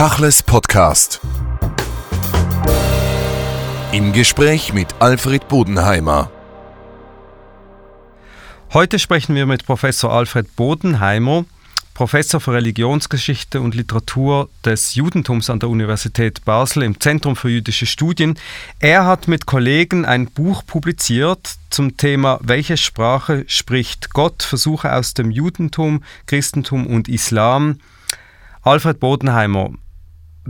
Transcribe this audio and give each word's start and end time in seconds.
Tachles 0.00 0.42
Podcast. 0.42 1.20
Im 3.92 4.14
Gespräch 4.14 4.72
mit 4.72 4.94
Alfred 4.98 5.46
Bodenheimer. 5.46 6.30
Heute 8.72 8.98
sprechen 8.98 9.34
wir 9.34 9.44
mit 9.44 9.66
Professor 9.66 10.10
Alfred 10.10 10.56
Bodenheimer, 10.56 11.44
Professor 11.92 12.40
für 12.40 12.54
Religionsgeschichte 12.54 13.60
und 13.60 13.74
Literatur 13.74 14.48
des 14.64 14.94
Judentums 14.94 15.50
an 15.50 15.58
der 15.58 15.68
Universität 15.68 16.46
Basel 16.46 16.82
im 16.82 16.98
Zentrum 16.98 17.36
für 17.36 17.50
jüdische 17.50 17.84
Studien. 17.84 18.38
Er 18.78 19.04
hat 19.04 19.28
mit 19.28 19.44
Kollegen 19.44 20.06
ein 20.06 20.30
Buch 20.30 20.64
publiziert 20.64 21.56
zum 21.68 21.98
Thema 21.98 22.38
Welche 22.42 22.78
Sprache 22.78 23.44
spricht 23.48 24.14
Gott? 24.14 24.44
Versuche 24.44 24.94
aus 24.94 25.12
dem 25.12 25.30
Judentum, 25.30 26.02
Christentum 26.24 26.86
und 26.86 27.06
Islam. 27.10 27.80
Alfred 28.62 28.98
Bodenheimer, 28.98 29.72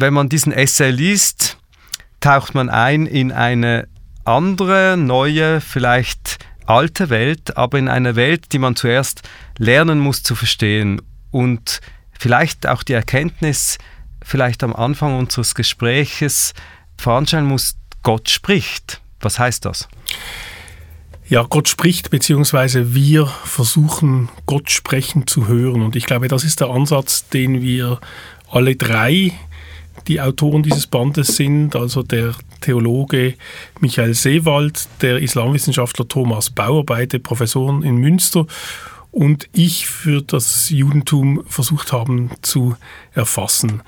wenn 0.01 0.15
man 0.15 0.29
diesen 0.29 0.53
Essay 0.53 0.91
liest, 0.91 1.59
taucht 2.21 2.55
man 2.55 2.69
ein 2.69 3.07
in 3.07 3.33
eine 3.33 3.89
andere, 4.25 4.97
neue, 4.97 5.61
vielleicht 5.61 6.39
alte 6.67 7.11
Welt, 7.11 7.57
aber 7.57 7.79
in 7.79 7.89
eine 7.89 8.17
Welt, 8.17 8.53
die 8.53 8.59
man 8.59 8.77
zuerst 8.77 9.23
lernen 9.59 9.99
muss 9.99 10.23
zu 10.23 10.35
verstehen 10.35 11.03
und 11.31 11.81
vielleicht 12.13 12.67
auch 12.67 12.83
die 12.83 12.93
Erkenntnis, 12.93 13.79
vielleicht 14.23 14.63
am 14.63 14.75
Anfang 14.75 15.19
unseres 15.19 15.55
Gespräches 15.55 16.55
veranschaulichen 16.97 17.49
muss, 17.49 17.77
Gott 18.03 18.29
spricht. 18.29 19.01
Was 19.21 19.39
heißt 19.39 19.65
das? 19.65 19.89
Ja, 21.29 21.43
Gott 21.43 21.69
spricht, 21.69 22.11
beziehungsweise 22.11 22.95
wir 22.95 23.27
versuchen, 23.27 24.29
Gott 24.47 24.71
sprechen 24.71 25.27
zu 25.27 25.47
hören. 25.47 25.83
Und 25.83 25.97
ich 25.97 26.07
glaube, 26.07 26.29
das 26.29 26.45
ist 26.45 26.61
der 26.61 26.69
Ansatz, 26.71 27.29
den 27.29 27.63
wir 27.63 28.01
alle 28.51 28.75
drei, 28.77 29.33
die 30.09 30.21
Autoren 30.21 30.63
dieses 30.63 30.87
Bandes 30.87 31.37
sind, 31.37 31.77
also 31.77 32.03
der 32.03 32.35
Theologe 32.61 33.35
Michael 33.81 34.15
Seewald, 34.15 34.89
der 35.03 35.19
Islamwissenschaftler 35.19 36.09
Thomas 36.09 36.51
Bauer, 36.51 36.85
beide 36.85 37.19
Professoren 37.19 37.83
in 37.83 37.97
Münster 37.97 38.47
und 39.11 39.49
ich 39.53 39.87
für 39.87 40.23
das 40.23 40.71
Judentum 40.71 41.43
versucht 41.47 41.93
haben 41.93 42.31
zu 42.43 42.77
erfassen. 43.13 43.83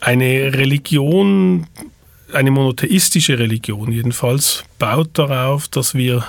Eine 0.00 0.54
Religion, 0.54 1.66
eine 2.32 2.50
monotheistische 2.50 3.38
Religion 3.38 3.92
jedenfalls, 3.92 4.64
baut 4.78 5.10
darauf, 5.18 5.68
dass 5.68 5.94
wir 5.94 6.24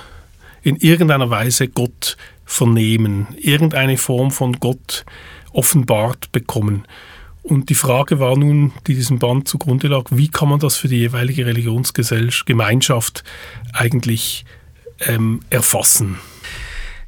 in 0.61 0.75
irgendeiner 0.75 1.30
Weise 1.30 1.67
Gott 1.67 2.17
vernehmen, 2.45 3.27
irgendeine 3.38 3.97
Form 3.97 4.30
von 4.30 4.53
Gott 4.59 5.05
offenbart 5.53 6.31
bekommen. 6.31 6.86
Und 7.44 7.70
die 7.70 7.75
Frage 7.75 8.20
war 8.20 8.38
nun, 8.38 8.72
die 8.88 8.94
diesem 8.94 9.20
Band 9.20 9.47
zugrunde 9.47 9.88
lag, 9.88 10.06
wie 10.11 10.30
kann 10.30 10.50
man 10.50 10.59
das 10.59 10.78
für 10.78 10.88
die 10.88 11.00
jeweilige 11.00 11.45
Religionsgemeinschaft 11.45 13.23
eigentlich 13.73 14.45
ähm, 15.08 15.39
erfassen? 15.50 16.17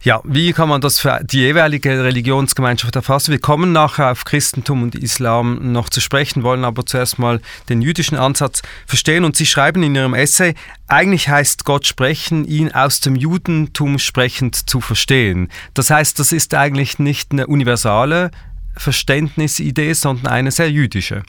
Ja, 0.02 0.20
wie 0.26 0.52
kann 0.52 0.68
man 0.68 0.82
das 0.82 1.00
für 1.00 1.22
die 1.24 1.38
jeweilige 1.38 2.04
Religionsgemeinschaft 2.04 2.94
erfassen? 2.94 3.32
Wir 3.32 3.40
kommen 3.40 3.72
nachher 3.72 4.12
auf 4.12 4.26
Christentum 4.26 4.84
und 4.84 4.96
Islam 4.96 5.72
noch 5.72 5.88
zu 5.88 6.02
sprechen, 6.02 6.44
wollen 6.44 6.66
aber 6.66 6.86
zuerst 6.86 7.20
mal 7.20 7.40
den 7.70 7.82
jüdischen 7.82 8.18
Ansatz 8.18 8.64
verstehen. 8.86 9.24
Und 9.24 9.38
Sie 9.38 9.46
schreiben 9.46 9.82
in 9.82 9.96
Ihrem 9.96 10.14
Essay, 10.14 10.56
eigentlich 10.88 11.30
heißt 11.30 11.64
Gott 11.64 11.88
sprechen, 11.88 12.44
ihn 12.44 12.74
aus 12.74 13.00
dem 13.00 13.16
Judentum 13.16 13.98
sprechend 13.98 14.70
zu 14.70 14.82
verstehen. 14.82 15.48
Das 15.74 15.90
heißt, 15.90 16.20
das 16.20 16.34
ist 16.34 16.54
eigentlich 16.54 17.00
nicht 17.00 17.32
eine 17.32 17.48
universale 17.48 18.32
Verständnisidee, 18.76 19.94
sondern 19.94 20.28
eine 20.28 20.52
sehr 20.52 20.70
jüdische. 20.70 21.24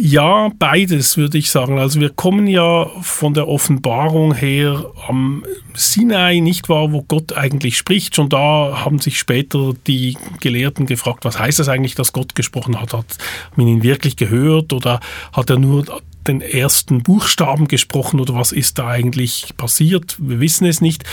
Ja, 0.00 0.52
beides 0.56 1.16
würde 1.16 1.38
ich 1.38 1.50
sagen. 1.50 1.80
Also 1.80 1.98
wir 1.98 2.10
kommen 2.10 2.46
ja 2.46 2.88
von 3.00 3.34
der 3.34 3.48
Offenbarung 3.48 4.32
her 4.32 4.92
am 5.08 5.44
Sinai, 5.74 6.38
nicht 6.38 6.68
wahr, 6.68 6.92
wo 6.92 7.02
Gott 7.02 7.32
eigentlich 7.32 7.76
spricht. 7.76 8.14
Schon 8.14 8.28
da 8.28 8.84
haben 8.84 9.00
sich 9.00 9.18
später 9.18 9.72
die 9.88 10.16
Gelehrten 10.40 10.86
gefragt, 10.86 11.24
was 11.24 11.40
heißt 11.40 11.58
das 11.58 11.68
eigentlich, 11.68 11.96
dass 11.96 12.12
Gott 12.12 12.36
gesprochen 12.36 12.80
hat? 12.80 12.92
Hat 12.92 13.18
man 13.56 13.66
ihn 13.66 13.82
wirklich 13.82 14.14
gehört 14.14 14.72
oder 14.72 15.00
hat 15.32 15.50
er 15.50 15.58
nur 15.58 15.84
den 16.26 16.40
ersten 16.40 17.02
Buchstaben 17.02 17.68
gesprochen 17.68 18.20
oder 18.20 18.34
was 18.34 18.52
ist 18.52 18.78
da 18.78 18.88
eigentlich 18.88 19.54
passiert? 19.56 20.16
Wir 20.18 20.40
wissen 20.40 20.66
es 20.66 20.80
nicht. 20.80 21.04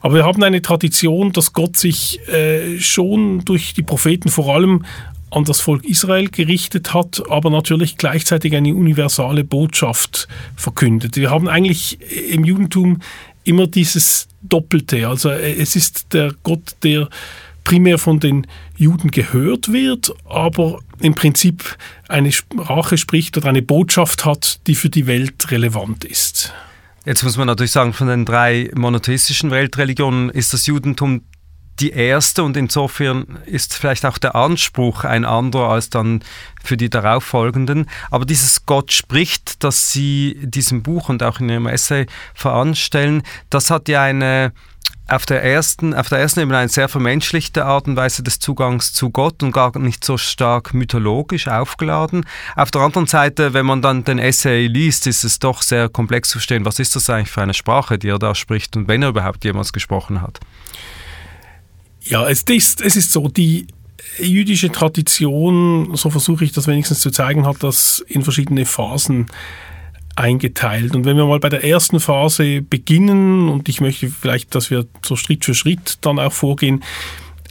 Aber 0.00 0.14
wir 0.14 0.24
haben 0.24 0.42
eine 0.42 0.62
Tradition, 0.62 1.32
dass 1.32 1.52
Gott 1.52 1.76
sich 1.76 2.20
äh, 2.28 2.78
schon 2.80 3.44
durch 3.44 3.74
die 3.74 3.82
Propheten 3.82 4.28
vor 4.28 4.54
allem 4.54 4.84
an 5.30 5.44
das 5.44 5.60
Volk 5.60 5.84
Israel 5.84 6.28
gerichtet 6.28 6.94
hat, 6.94 7.22
aber 7.28 7.50
natürlich 7.50 7.96
gleichzeitig 7.96 8.54
eine 8.56 8.74
universale 8.74 9.44
Botschaft 9.44 10.26
verkündet. 10.56 11.16
Wir 11.16 11.30
haben 11.30 11.48
eigentlich 11.48 11.98
im 12.30 12.44
Judentum 12.44 13.00
immer 13.44 13.66
dieses 13.66 14.28
Doppelte. 14.42 15.08
Also 15.08 15.30
äh, 15.30 15.54
es 15.54 15.76
ist 15.76 16.12
der 16.12 16.34
Gott, 16.42 16.76
der 16.82 17.08
primär 17.64 17.98
von 17.98 18.20
den 18.20 18.46
Juden 18.76 19.10
gehört 19.10 19.72
wird, 19.72 20.12
aber 20.24 20.80
im 21.00 21.14
Prinzip 21.14 21.76
eine 22.08 22.32
Sprache 22.32 22.98
spricht 22.98 23.36
oder 23.36 23.48
eine 23.48 23.62
Botschaft 23.62 24.24
hat, 24.24 24.60
die 24.66 24.74
für 24.74 24.90
die 24.90 25.06
Welt 25.06 25.50
relevant 25.50 26.04
ist. 26.04 26.52
Jetzt 27.04 27.22
muss 27.22 27.36
man 27.36 27.46
natürlich 27.46 27.72
sagen, 27.72 27.92
von 27.92 28.08
den 28.08 28.24
drei 28.24 28.70
monotheistischen 28.74 29.50
Weltreligionen 29.50 30.28
ist 30.30 30.52
das 30.52 30.66
Judentum 30.66 31.22
die 31.80 31.90
erste 31.90 32.42
und 32.42 32.56
insofern 32.56 33.38
ist 33.46 33.74
vielleicht 33.74 34.04
auch 34.04 34.18
der 34.18 34.34
Anspruch 34.34 35.04
ein 35.04 35.24
anderer 35.24 35.70
als 35.70 35.90
dann 35.90 36.24
für 36.62 36.76
die 36.76 36.90
darauffolgenden. 36.90 37.88
Aber 38.10 38.24
dieses 38.24 38.66
Gott 38.66 38.92
spricht, 38.92 39.62
das 39.62 39.92
Sie 39.92 40.38
diesem 40.42 40.82
Buch 40.82 41.08
und 41.08 41.22
auch 41.22 41.40
in 41.40 41.48
Ihrem 41.48 41.66
Essay 41.66 42.06
veranstellen, 42.34 43.22
das 43.50 43.70
hat 43.70 43.88
ja 43.88 44.02
eine 44.02 44.52
auf 45.08 45.24
der 45.24 45.42
ersten, 45.42 45.94
auf 45.94 46.10
der 46.10 46.18
ersten 46.18 46.40
Ebene 46.40 46.58
eine 46.58 46.68
sehr 46.68 46.88
vermenschlichte 46.88 47.64
Art 47.64 47.88
und 47.88 47.96
Weise 47.96 48.22
des 48.22 48.38
Zugangs 48.38 48.92
zu 48.92 49.10
Gott 49.10 49.42
und 49.42 49.52
gar 49.52 49.76
nicht 49.78 50.04
so 50.04 50.18
stark 50.18 50.74
mythologisch 50.74 51.48
aufgeladen. 51.48 52.26
Auf 52.56 52.70
der 52.70 52.82
anderen 52.82 53.06
Seite, 53.06 53.54
wenn 53.54 53.64
man 53.64 53.80
dann 53.80 54.04
den 54.04 54.18
Essay 54.18 54.66
liest, 54.66 55.06
ist 55.06 55.24
es 55.24 55.38
doch 55.38 55.62
sehr 55.62 55.88
komplex 55.88 56.28
zu 56.28 56.38
verstehen, 56.38 56.66
was 56.66 56.78
ist 56.78 56.94
das 56.94 57.08
eigentlich 57.08 57.30
für 57.30 57.42
eine 57.42 57.54
Sprache, 57.54 57.98
die 57.98 58.08
er 58.08 58.18
da 58.18 58.34
spricht 58.34 58.76
und 58.76 58.86
wenn 58.86 59.02
er 59.02 59.08
überhaupt 59.08 59.44
jemals 59.44 59.72
gesprochen 59.72 60.20
hat. 60.20 60.40
Ja, 62.02 62.28
es 62.28 62.42
ist, 62.42 62.82
es 62.82 62.96
ist 62.96 63.10
so, 63.10 63.28
die 63.28 63.66
jüdische 64.18 64.70
Tradition, 64.70 65.96
so 65.96 66.10
versuche 66.10 66.44
ich 66.44 66.52
das 66.52 66.66
wenigstens 66.66 67.00
zu 67.00 67.10
zeigen, 67.10 67.46
hat 67.46 67.62
das 67.62 68.04
in 68.08 68.22
verschiedene 68.22 68.66
Phasen 68.66 69.26
eingeteilt. 70.18 70.94
Und 70.94 71.04
wenn 71.04 71.16
wir 71.16 71.26
mal 71.26 71.40
bei 71.40 71.48
der 71.48 71.64
ersten 71.64 72.00
Phase 72.00 72.62
beginnen, 72.62 73.48
und 73.48 73.68
ich 73.68 73.80
möchte 73.80 74.08
vielleicht, 74.08 74.54
dass 74.54 74.70
wir 74.70 74.86
so 75.04 75.16
Schritt 75.16 75.44
für 75.44 75.54
Schritt 75.54 75.98
dann 76.00 76.18
auch 76.18 76.32
vorgehen, 76.32 76.82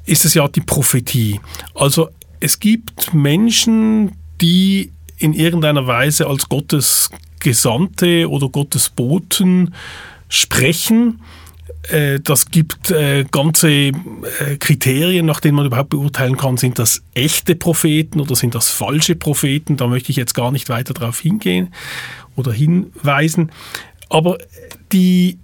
ist 0.05 0.25
es 0.25 0.33
ja 0.33 0.47
die 0.47 0.61
Prophetie. 0.61 1.39
Also 1.73 2.09
es 2.39 2.59
gibt 2.59 3.13
Menschen, 3.13 4.11
die 4.41 4.91
in 5.17 5.33
irgendeiner 5.33 5.87
Weise 5.87 6.27
als 6.27 6.47
Gottes 6.47 7.09
Gesandte 7.39 8.29
oder 8.29 8.49
Gottes 8.49 8.89
Boten 8.89 9.73
sprechen 10.29 11.21
äh, 11.89 12.19
das 12.19 12.51
gibt 12.51 12.91
äh, 12.91 13.25
ganze 13.31 13.69
äh, 13.69 13.91
Kriterien, 14.59 15.25
nach 15.25 15.39
denen 15.39 15.55
man 15.55 15.65
überhaupt 15.65 15.89
beurteilen 15.89 16.37
kann, 16.37 16.57
sind 16.57 16.79
das 16.79 17.03
echte 17.13 17.55
Propheten 17.55 18.19
oder 18.19 18.35
sind 18.35 18.55
das 18.55 18.69
falsche 18.69 19.15
Propheten. 19.15 19.77
Da 19.77 19.87
möchte 19.87 20.11
ich 20.11 20.17
jetzt 20.17 20.33
gar 20.33 20.51
nicht 20.51 20.69
weiter 20.69 20.93
darauf 20.93 21.19
hingehen 21.19 21.73
oder 22.35 22.51
hinweisen. 22.51 23.51
Aber 24.09 24.37
die 24.91 25.39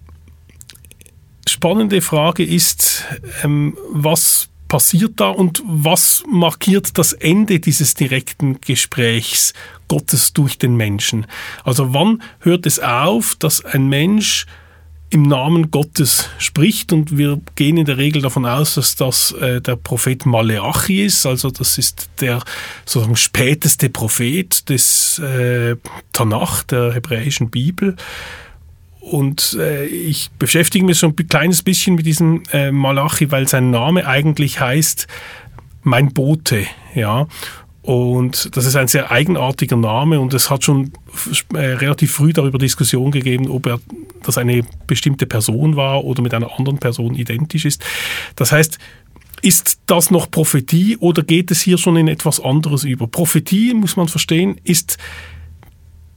spannende 1.48 2.02
Frage 2.02 2.44
ist, 2.44 3.06
ähm, 3.44 3.78
was 3.92 4.50
passiert 4.68 5.20
da 5.20 5.30
und 5.30 5.62
was 5.66 6.24
markiert 6.28 6.98
das 6.98 7.14
Ende 7.14 7.60
dieses 7.60 7.94
direkten 7.94 8.60
Gesprächs 8.60 9.54
Gottes 9.88 10.34
durch 10.34 10.58
den 10.58 10.76
Menschen? 10.76 11.28
Also 11.64 11.94
wann 11.94 12.24
hört 12.40 12.66
es 12.66 12.80
auf, 12.80 13.36
dass 13.36 13.64
ein 13.64 13.88
Mensch 13.88 14.48
im 15.14 15.24
Namen 15.24 15.70
Gottes 15.70 16.30
spricht 16.40 16.92
und 16.92 17.18
wir 17.18 17.40
gehen 17.56 17.78
in 17.78 17.86
der 17.86 17.98
Regel 17.98 18.22
davon 18.22 18.46
aus, 18.46 18.76
dass 18.76 18.96
das 18.96 19.32
äh, 19.34 19.62
der 19.62 19.76
Prophet 19.76 20.26
Maleachi 20.26 21.06
ist, 21.06 21.26
also 21.26 21.52
das 21.52 21.78
ist 21.78 22.10
der 22.20 22.42
sozusagen 22.86 23.16
späteste 23.16 23.90
Prophet 23.90 24.68
des 24.70 25.20
äh, 25.20 25.76
Tanach, 26.14 26.64
der 26.64 26.94
hebräischen 26.94 27.52
Bibel. 27.52 27.96
Und 29.00 29.56
äh, 29.60 29.86
ich 29.86 30.32
beschäftige 30.40 30.86
mich 30.86 30.98
schon 30.98 31.14
ein 31.18 31.28
kleines 31.28 31.62
bisschen 31.62 31.96
mit 31.96 32.06
diesem 32.06 32.42
äh, 32.52 32.72
Malachi, 32.72 33.30
weil 33.32 33.48
sein 33.48 33.70
Name 33.70 34.08
eigentlich 34.08 34.60
heißt 34.60 35.08
mein 35.84 36.14
Bote, 36.14 36.66
ja. 36.96 37.28
Und 37.84 38.56
das 38.56 38.66
ist 38.66 38.78
ein 38.78 38.88
sehr 38.88 39.12
eigenartiger 39.12 39.76
Name 39.76 40.22
und 40.22 40.34
es 40.34 40.50
hat 40.50 40.64
schon 40.64 40.94
äh, 41.54 41.58
relativ 41.58 42.14
früh 42.14 42.32
darüber 42.32 42.58
Diskussion 42.58 43.12
gegeben, 43.12 43.50
ob 43.50 43.66
er 43.66 43.80
das 44.24 44.38
eine 44.38 44.64
bestimmte 44.88 45.26
Person 45.26 45.76
war 45.76 46.06
oder 46.06 46.22
mit 46.22 46.34
einer 46.34 46.58
anderen 46.58 46.80
Person 46.80 47.14
identisch 47.14 47.66
ist. 47.66 47.84
Das 48.38 48.54
heißt, 48.54 48.80
ist 49.42 49.80
das 49.88 50.12
noch 50.12 50.32
Prophetie 50.32 50.96
oder 50.96 51.24
geht 51.24 51.52
es 51.52 51.62
hier 51.62 51.78
schon 51.78 51.98
in 51.98 52.08
etwas 52.08 52.40
anderes 52.40 52.86
über? 52.86 53.08
Prophetie, 53.08 53.74
muss 53.74 53.98
man 53.98 54.08
verstehen, 54.08 54.56
ist 54.64 54.98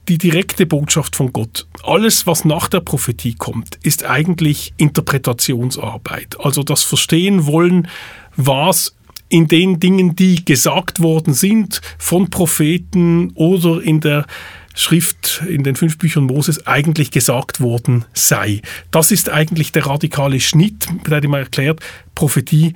die 0.07 0.17
direkte 0.17 0.65
Botschaft 0.65 1.17
von 1.17 1.33
Gott. 1.33 1.67
Alles, 1.83 2.25
was 2.25 2.45
nach 2.45 2.69
der 2.69 2.79
Prophetie 2.79 3.33
kommt, 3.33 3.77
ist 3.83 4.05
eigentlich 4.05 4.73
Interpretationsarbeit. 4.77 6.37
Also 6.39 6.63
das 6.63 6.83
Verstehen 6.83 7.45
wollen, 7.45 7.89
was 8.37 8.95
in 9.29 9.47
den 9.47 9.79
Dingen, 9.79 10.15
die 10.15 10.43
gesagt 10.43 11.01
worden 11.01 11.33
sind 11.33 11.81
von 11.97 12.29
Propheten 12.29 13.31
oder 13.35 13.81
in 13.81 13.99
der 13.99 14.25
Schrift 14.73 15.43
in 15.49 15.63
den 15.63 15.75
fünf 15.75 15.97
Büchern 15.97 16.25
Moses 16.25 16.67
eigentlich 16.67 17.09
gesagt 17.11 17.61
worden 17.61 18.05
sei. 18.13 18.61
Das 18.91 19.11
ist 19.11 19.29
eigentlich 19.29 19.71
der 19.71 19.87
radikale 19.87 20.39
Schnitt, 20.39 20.87
bei 21.03 21.19
dem 21.19 21.31
man 21.31 21.41
erklärt, 21.41 21.79
Prophetie 22.13 22.73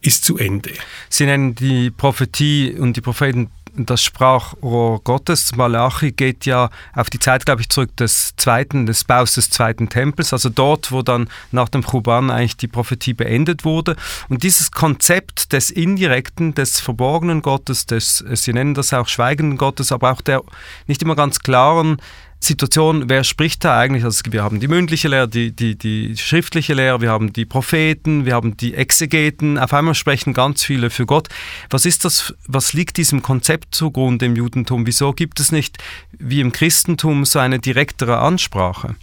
ist 0.00 0.24
zu 0.24 0.38
Ende. 0.38 0.70
Sie 1.08 1.26
nennen 1.26 1.54
die 1.54 1.90
Prophetie 1.90 2.76
und 2.78 2.96
die 2.96 3.00
Propheten 3.00 3.50
das 3.76 4.02
Sprachrohr 4.02 5.00
Gottes. 5.02 5.54
Malachi 5.56 6.12
geht 6.12 6.46
ja 6.46 6.70
auf 6.94 7.10
die 7.10 7.18
Zeit, 7.18 7.46
glaube 7.46 7.62
ich, 7.62 7.68
zurück 7.68 7.96
des 7.96 8.34
zweiten, 8.36 8.86
des 8.86 9.04
Baus 9.04 9.34
des 9.34 9.50
zweiten 9.50 9.88
Tempels, 9.88 10.32
also 10.32 10.48
dort, 10.48 10.92
wo 10.92 11.02
dann 11.02 11.28
nach 11.50 11.68
dem 11.68 11.82
Chuban 11.82 12.30
eigentlich 12.30 12.56
die 12.56 12.68
Prophetie 12.68 13.14
beendet 13.14 13.64
wurde. 13.64 13.96
Und 14.28 14.42
dieses 14.42 14.70
Konzept 14.70 15.52
des 15.52 15.70
indirekten, 15.70 16.54
des 16.54 16.80
verborgenen 16.80 17.42
Gottes, 17.42 17.86
des, 17.86 18.24
Sie 18.32 18.52
nennen 18.52 18.74
das 18.74 18.92
auch 18.92 19.08
schweigenden 19.08 19.58
Gottes, 19.58 19.92
aber 19.92 20.12
auch 20.12 20.20
der 20.20 20.42
nicht 20.86 21.02
immer 21.02 21.16
ganz 21.16 21.40
klaren 21.40 21.96
Situation, 22.44 23.08
wer 23.08 23.22
spricht 23.22 23.64
da 23.64 23.78
eigentlich? 23.78 24.04
Also 24.04 24.22
wir 24.30 24.42
haben 24.42 24.58
die 24.58 24.66
mündliche 24.66 25.08
Lehre, 25.08 25.28
die, 25.28 25.52
die, 25.52 25.76
die 25.76 26.16
schriftliche 26.16 26.74
Lehre, 26.74 27.00
wir 27.00 27.10
haben 27.10 27.32
die 27.32 27.44
Propheten, 27.44 28.26
wir 28.26 28.34
haben 28.34 28.56
die 28.56 28.74
Exegeten, 28.74 29.58
auf 29.58 29.72
einmal 29.72 29.94
sprechen 29.94 30.34
ganz 30.34 30.64
viele 30.64 30.90
für 30.90 31.06
Gott. 31.06 31.28
Was 31.70 31.86
ist 31.86 32.04
das, 32.04 32.34
was 32.46 32.72
liegt 32.72 32.96
diesem 32.96 33.22
Konzept 33.22 33.74
zugrunde 33.74 34.26
im 34.26 34.34
Judentum? 34.34 34.86
Wieso 34.86 35.12
gibt 35.12 35.38
es 35.38 35.52
nicht 35.52 35.78
wie 36.18 36.40
im 36.40 36.50
Christentum 36.52 37.24
so 37.24 37.38
eine 37.38 37.60
direktere 37.60 38.18
Ansprache? 38.18 38.96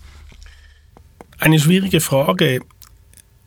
Eine 1.37 1.59
schwierige 1.59 2.01
Frage. 2.01 2.59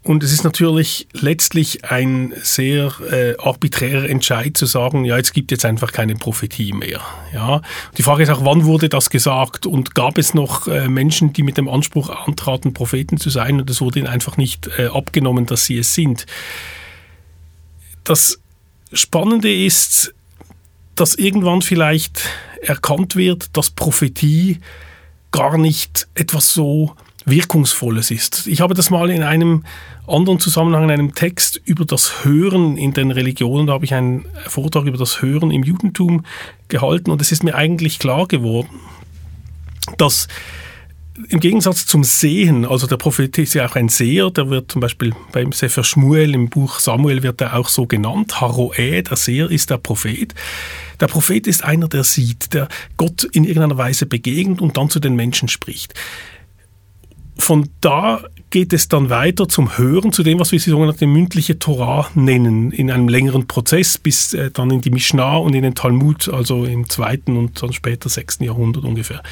Und 0.05 0.25
es 0.25 0.33
ist 0.33 0.43
natürlich 0.43 1.07
letztlich 1.13 1.85
ein 1.85 2.35
sehr 2.43 2.93
äh, 3.09 3.37
arbiträrer 3.39 4.09
Entscheid 4.09 4.57
zu 4.57 4.67
sagen, 4.67 5.05
ja, 5.05 5.17
es 5.17 5.33
gibt 5.33 5.53
jetzt 5.53 5.65
einfach 5.65 5.93
keine 5.93 6.17
Prophetie 6.17 6.73
mehr. 6.73 7.01
Ja, 7.33 7.63
die 7.97 8.03
Frage 8.03 8.25
ist 8.25 8.31
auch, 8.31 8.45
wann 8.45 8.65
wurde 8.65 8.89
das 8.89 9.11
gesagt 9.11 9.65
und 9.65 9.95
gab 9.95 10.19
es 10.19 10.35
noch 10.35 10.67
äh, 10.67 10.89
Menschen, 10.89 11.33
die 11.33 11.45
mit 11.45 11.57
dem 11.57 11.69
Anspruch 11.69 12.11
antraten, 12.11 12.75
Propheten 12.75 13.17
zu 13.17 13.31
sein 13.31 13.61
und 13.61 13.71
es 13.71 13.81
wurde 13.81 14.01
ihnen 14.01 14.09
einfach 14.09 14.37
nicht 14.37 14.69
äh, 14.77 14.87
abgenommen, 14.87 15.47
dass 15.47 15.67
sie 15.67 15.79
es 15.79 15.95
sind. 15.95 16.27
Das 18.03 18.41
Spannende 18.93 19.55
ist, 19.55 20.13
dass 20.97 21.15
irgendwann 21.15 21.63
vielleicht 21.63 22.23
erkannt 22.61 23.15
wird, 23.15 23.57
dass 23.57 23.71
Prophetie 23.71 24.59
gar 25.31 25.59
nicht 25.59 26.09
etwas 26.15 26.53
so 26.53 26.97
Wirkungsvolles 27.25 28.11
ist. 28.11 28.47
Ich 28.47 28.61
habe 28.61 28.75
das 28.75 28.91
mal 28.91 29.11
in 29.11 29.23
einem 29.23 29.65
anderen 30.07 30.41
Zusammenhang, 30.41 30.85
in 30.85 30.91
einem 30.91 31.15
Text 31.15 31.61
über 31.65 31.85
das 31.85 32.25
Hören 32.25 32.77
in 32.77 32.93
den 32.93 33.11
Religionen, 33.11 33.69
da 33.69 33.75
habe 33.75 33.85
ich 33.85 33.95
einen 33.95 34.27
Vortrag 34.47 34.85
über 34.85 34.99
das 34.99 35.23
Hören 35.23 35.51
im 35.51 35.63
Judentum 35.63 36.25
gehalten 36.69 37.11
und 37.11 37.21
es 37.21 37.33
ist 37.33 37.45
mir 37.45 37.55
eigentlich 37.55 37.99
klar 37.99 38.27
geworden, 38.27 38.81
dass 39.99 40.29
im 41.29 41.41
Gegensatz 41.41 41.87
zum 41.87 42.05
Sehen, 42.05 42.65
also 42.65 42.87
der 42.87 42.97
Prophet 42.97 43.37
ist 43.39 43.55
ja 43.55 43.67
auch 43.67 43.77
ein 43.77 43.91
Seher, 43.91 44.31
der 44.31 44.49
wird 44.49 44.73
zum 44.73 44.81
Beispiel 44.81 45.13
beim 45.31 45.53
Sefer 45.53 45.85
Shmuel 45.85 46.35
im 46.35 46.49
Buch 46.49 46.81
Samuel 46.81 47.23
wird 47.23 47.41
er 47.43 47.57
auch 47.57 47.69
so 47.69 47.87
genannt, 47.87 48.41
Haroe, 48.41 49.03
der 49.03 49.17
Seher 49.17 49.51
ist 49.51 49.71
der 49.71 49.77
Prophet. 49.77 50.35
Der 51.01 51.07
Prophet 51.09 51.47
ist 51.47 51.65
einer, 51.65 51.89
der 51.89 52.05
sieht, 52.05 52.55
der 52.55 52.69
Gott 52.97 53.25
in 53.25 53.45
irgendeiner 53.45 53.77
Weise 53.77 54.07
begegnet 54.07 54.61
und 54.61 54.77
dann 54.77 54.89
zu 54.89 55.01
den 55.01 55.15
Menschen 55.15 55.49
spricht 55.49 55.95
von 57.43 57.69
da 57.81 58.25
geht 58.51 58.73
es 58.73 58.89
dann 58.89 59.11
weiter 59.11 59.49
zum 59.49 59.79
Hören, 59.79 60.13
zu 60.13 60.23
dem, 60.23 60.39
was 60.39 60.53
wir 60.53 60.59
die 60.59 60.71
sogenannte 60.71 61.07
mündliche 61.07 61.59
Torah 61.59 62.09
nennen, 62.15 62.71
in 62.71 62.91
einem 62.91 63.09
längeren 63.09 63.47
Prozess 63.47 63.99
bis 63.99 64.35
äh, 64.35 64.51
dann 64.51 64.71
in 64.71 64.83
die 64.83 64.91
Mishnah 64.91 65.37
und 65.37 65.55
in 65.55 65.63
den 65.63 65.75
Talmud, 65.75 66.29
also 66.29 66.65
im 66.65 66.89
zweiten 66.89 67.37
und 67.37 67.63
dann 67.63 67.73
später 67.73 68.09
sechsten 68.09 68.45
Jahrhundert 68.45 68.85
ungefähr. 68.85 69.23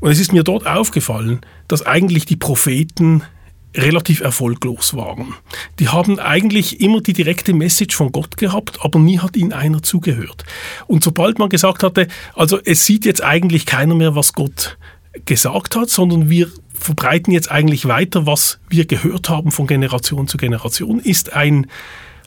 Und 0.00 0.10
es 0.10 0.20
ist 0.20 0.32
mir 0.32 0.42
dort 0.42 0.66
aufgefallen, 0.66 1.40
dass 1.66 1.86
eigentlich 1.86 2.26
die 2.26 2.36
Propheten 2.36 3.22
relativ 3.76 4.20
erfolglos 4.20 4.94
waren. 4.94 5.34
Die 5.78 5.88
haben 5.88 6.18
eigentlich 6.18 6.80
immer 6.80 7.00
die 7.00 7.12
direkte 7.12 7.52
Message 7.52 7.94
von 7.94 8.12
Gott 8.12 8.36
gehabt, 8.36 8.78
aber 8.82 8.98
nie 8.98 9.18
hat 9.18 9.36
ihnen 9.36 9.52
einer 9.52 9.82
zugehört. 9.82 10.44
Und 10.86 11.04
sobald 11.04 11.38
man 11.38 11.48
gesagt 11.48 11.82
hatte, 11.82 12.08
also 12.34 12.58
es 12.64 12.84
sieht 12.86 13.04
jetzt 13.04 13.22
eigentlich 13.22 13.66
keiner 13.66 13.94
mehr, 13.94 14.14
was 14.14 14.32
Gott 14.32 14.78
gesagt 15.24 15.76
hat, 15.76 15.90
sondern 15.90 16.30
wir 16.30 16.48
verbreiten 16.74 17.32
jetzt 17.32 17.50
eigentlich 17.50 17.86
weiter, 17.86 18.26
was 18.26 18.60
wir 18.68 18.86
gehört 18.86 19.28
haben 19.28 19.50
von 19.50 19.66
Generation 19.66 20.28
zu 20.28 20.36
Generation, 20.36 21.00
ist 21.00 21.32
ein 21.32 21.66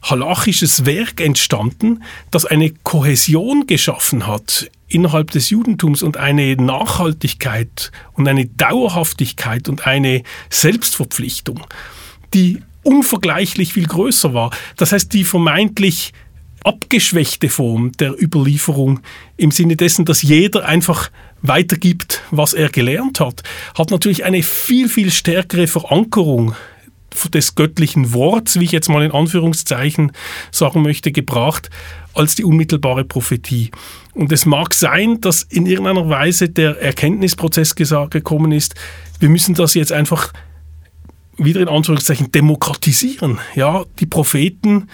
halachisches 0.01 0.85
Werk 0.85 1.21
entstanden, 1.21 2.03
das 2.31 2.45
eine 2.45 2.71
Kohäsion 2.71 3.67
geschaffen 3.67 4.27
hat 4.27 4.69
innerhalb 4.87 5.31
des 5.31 5.49
Judentums 5.49 6.03
und 6.03 6.17
eine 6.17 6.55
Nachhaltigkeit 6.55 7.91
und 8.13 8.27
eine 8.27 8.45
Dauerhaftigkeit 8.45 9.69
und 9.69 9.87
eine 9.87 10.23
Selbstverpflichtung, 10.49 11.61
die 12.33 12.61
unvergleichlich 12.83 13.73
viel 13.73 13.85
größer 13.85 14.33
war. 14.33 14.51
Das 14.75 14.91
heißt, 14.91 15.13
die 15.13 15.23
vermeintlich 15.23 16.13
abgeschwächte 16.63 17.49
Form 17.49 17.91
der 17.93 18.21
Überlieferung 18.21 18.99
im 19.37 19.51
Sinne 19.51 19.75
dessen, 19.75 20.05
dass 20.05 20.21
jeder 20.21 20.65
einfach 20.65 21.09
weitergibt, 21.41 22.21
was 22.31 22.53
er 22.53 22.69
gelernt 22.69 23.19
hat, 23.19 23.43
hat 23.77 23.91
natürlich 23.91 24.23
eine 24.23 24.43
viel, 24.43 24.89
viel 24.89 25.11
stärkere 25.11 25.67
Verankerung 25.67 26.55
des 27.33 27.55
göttlichen 27.55 28.13
Worts, 28.13 28.59
wie 28.59 28.65
ich 28.65 28.71
jetzt 28.71 28.89
mal 28.89 29.03
in 29.03 29.11
Anführungszeichen 29.11 30.11
sagen 30.51 30.81
möchte, 30.81 31.11
gebracht, 31.11 31.69
als 32.13 32.35
die 32.35 32.43
unmittelbare 32.43 33.03
Prophetie. 33.03 33.71
Und 34.13 34.31
es 34.31 34.45
mag 34.45 34.73
sein, 34.73 35.19
dass 35.21 35.43
in 35.43 35.65
irgendeiner 35.65 36.09
Weise 36.09 36.49
der 36.49 36.81
Erkenntnisprozess 36.81 37.75
gekommen 37.75 38.51
ist, 38.51 38.75
wir 39.19 39.29
müssen 39.29 39.55
das 39.55 39.73
jetzt 39.73 39.91
einfach 39.91 40.33
wieder 41.37 41.61
in 41.61 41.69
Anführungszeichen 41.69 42.31
demokratisieren. 42.31 43.39
Ja, 43.55 43.85
die 43.99 44.05
Propheten 44.05 44.89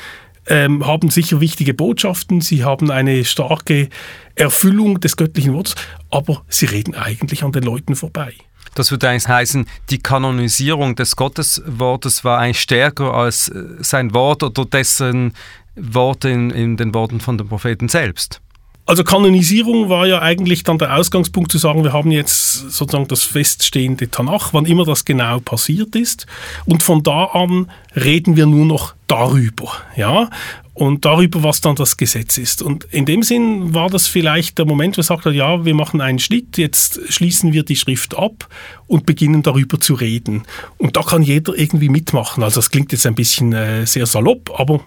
ähm, 0.48 0.86
haben 0.86 1.10
sicher 1.10 1.42
wichtige 1.42 1.74
Botschaften, 1.74 2.42
sie 2.42 2.64
haben 2.64 2.92
eine 2.92 3.26
starke 3.26 3.90
Erfüllung 4.36 5.00
des 5.00 5.18
göttlichen 5.18 5.54
Wortes, 5.54 5.76
aber 6.10 6.44
sie 6.48 6.66
reden 6.66 6.96
eigentlich 6.96 7.44
an 7.44 7.52
den 7.52 7.64
Leuten 7.64 7.96
vorbei. 7.96 8.34
Das 8.76 8.92
würde 8.92 9.10
eigentlich 9.10 9.28
heißen, 9.28 9.66
die 9.90 9.98
Kanonisierung 9.98 10.96
des 10.96 11.16
Gotteswortes 11.16 12.24
war 12.24 12.40
eigentlich 12.40 12.62
stärker 12.62 13.14
als 13.14 13.50
äh, 13.50 13.64
sein 13.80 14.14
Wort 14.14 14.44
oder 14.44 14.66
dessen 14.66 15.34
Worte 15.76 16.30
in, 16.30 16.52
in 16.52 16.78
den 16.78 16.94
Worten 16.94 17.20
von 17.20 17.38
den 17.38 17.48
Propheten 17.48 17.90
selbst. 17.90 18.42
Also 18.88 19.04
Kanonisierung 19.04 19.90
war 19.90 20.08
ja 20.08 20.22
eigentlich 20.22 20.64
dann 20.64 20.78
der 20.78 20.96
Ausgangspunkt 20.96 21.52
zu 21.52 21.58
sagen, 21.58 21.84
wir 21.84 21.92
haben 21.92 22.10
jetzt 22.10 22.54
sozusagen 22.72 23.10
das 23.10 23.24
feststehende 23.24 24.10
Tanach, 24.10 24.54
wann 24.54 24.66
immer 24.66 24.86
das 24.86 25.04
genau 25.04 25.42
passiert 25.42 25.94
ist. 25.98 26.26
Und 26.66 26.84
von 26.84 27.04
da 27.04 27.26
an 27.26 27.70
reden 27.98 28.38
wir 28.38 28.46
nur 28.46 28.66
noch 28.66 28.96
darüber, 29.08 29.74
ja, 29.98 30.30
und 30.74 31.04
darüber, 31.04 31.44
was 31.44 31.60
dann 31.60 31.76
das 31.76 31.98
Gesetz 31.98 32.38
ist. 32.38 32.62
Und 32.62 32.86
in 32.86 33.06
dem 33.06 33.24
Sinn 33.24 33.74
war 33.74 33.90
das 33.90 34.08
vielleicht 34.08 34.58
der 34.58 34.66
Moment, 34.66 34.96
wo 34.96 35.02
er 35.02 35.04
sagt, 35.04 35.26
ja, 35.26 35.66
wir 35.66 35.76
machen 35.76 36.00
einen 36.00 36.20
Schnitt, 36.20 36.58
jetzt 36.58 37.02
schließen 37.10 37.52
wir 37.52 37.64
die 37.64 37.76
Schrift 37.76 38.16
ab 38.16 38.48
und 38.86 39.06
beginnen 39.06 39.44
darüber 39.44 39.82
zu 39.82 39.96
reden. 39.96 40.44
Und 40.78 40.96
da 40.96 41.02
kann 41.02 41.24
jeder 41.24 41.54
irgendwie 41.56 41.90
mitmachen. 41.90 42.42
Also 42.42 42.60
das 42.60 42.70
klingt 42.70 42.94
jetzt 42.94 43.06
ein 43.06 43.16
bisschen 43.16 43.52
äh, 43.52 43.86
sehr 43.86 44.06
salopp, 44.06 44.58
aber 44.58 44.80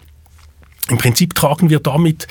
im 0.89 0.97
Prinzip 0.97 1.35
tragen 1.35 1.69
wir 1.69 1.81
damit 1.81 2.27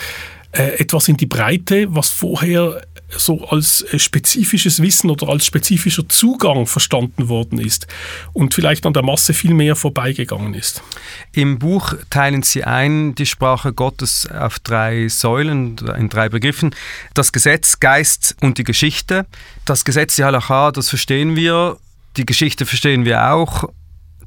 etwas 0.51 1.07
in 1.07 1.17
die 1.17 1.27
Breite, 1.27 1.93
was 1.93 2.09
vorher 2.09 2.81
so 3.09 3.47
als 3.47 3.81
äh, 3.81 3.99
spezifisches 3.99 4.81
Wissen 4.81 5.09
oder 5.09 5.29
als 5.29 5.45
spezifischer 5.45 6.07
Zugang 6.07 6.67
verstanden 6.67 7.27
worden 7.27 7.59
ist 7.59 7.87
und 8.33 8.53
vielleicht 8.53 8.85
an 8.85 8.93
der 8.93 9.03
Masse 9.03 9.33
viel 9.33 9.53
mehr 9.53 9.75
vorbeigegangen 9.75 10.53
ist. 10.53 10.83
Im 11.31 11.59
Buch 11.59 11.93
teilen 12.09 12.43
Sie 12.43 12.63
ein 12.63 13.15
die 13.15 13.25
Sprache 13.25 13.73
Gottes 13.73 14.27
auf 14.31 14.59
drei 14.59 15.07
Säulen, 15.07 15.77
in 15.97 16.09
drei 16.09 16.29
Begriffen. 16.29 16.75
Das 17.13 17.31
Gesetz, 17.31 17.79
Geist 17.79 18.35
und 18.41 18.57
die 18.57 18.63
Geschichte. 18.63 19.25
Das 19.65 19.85
Gesetz, 19.85 20.15
die 20.15 20.23
Halacha, 20.23 20.71
das 20.71 20.89
verstehen 20.89 21.35
wir. 21.35 21.77
Die 22.17 22.25
Geschichte 22.25 22.65
verstehen 22.65 23.05
wir 23.05 23.31
auch. 23.31 23.69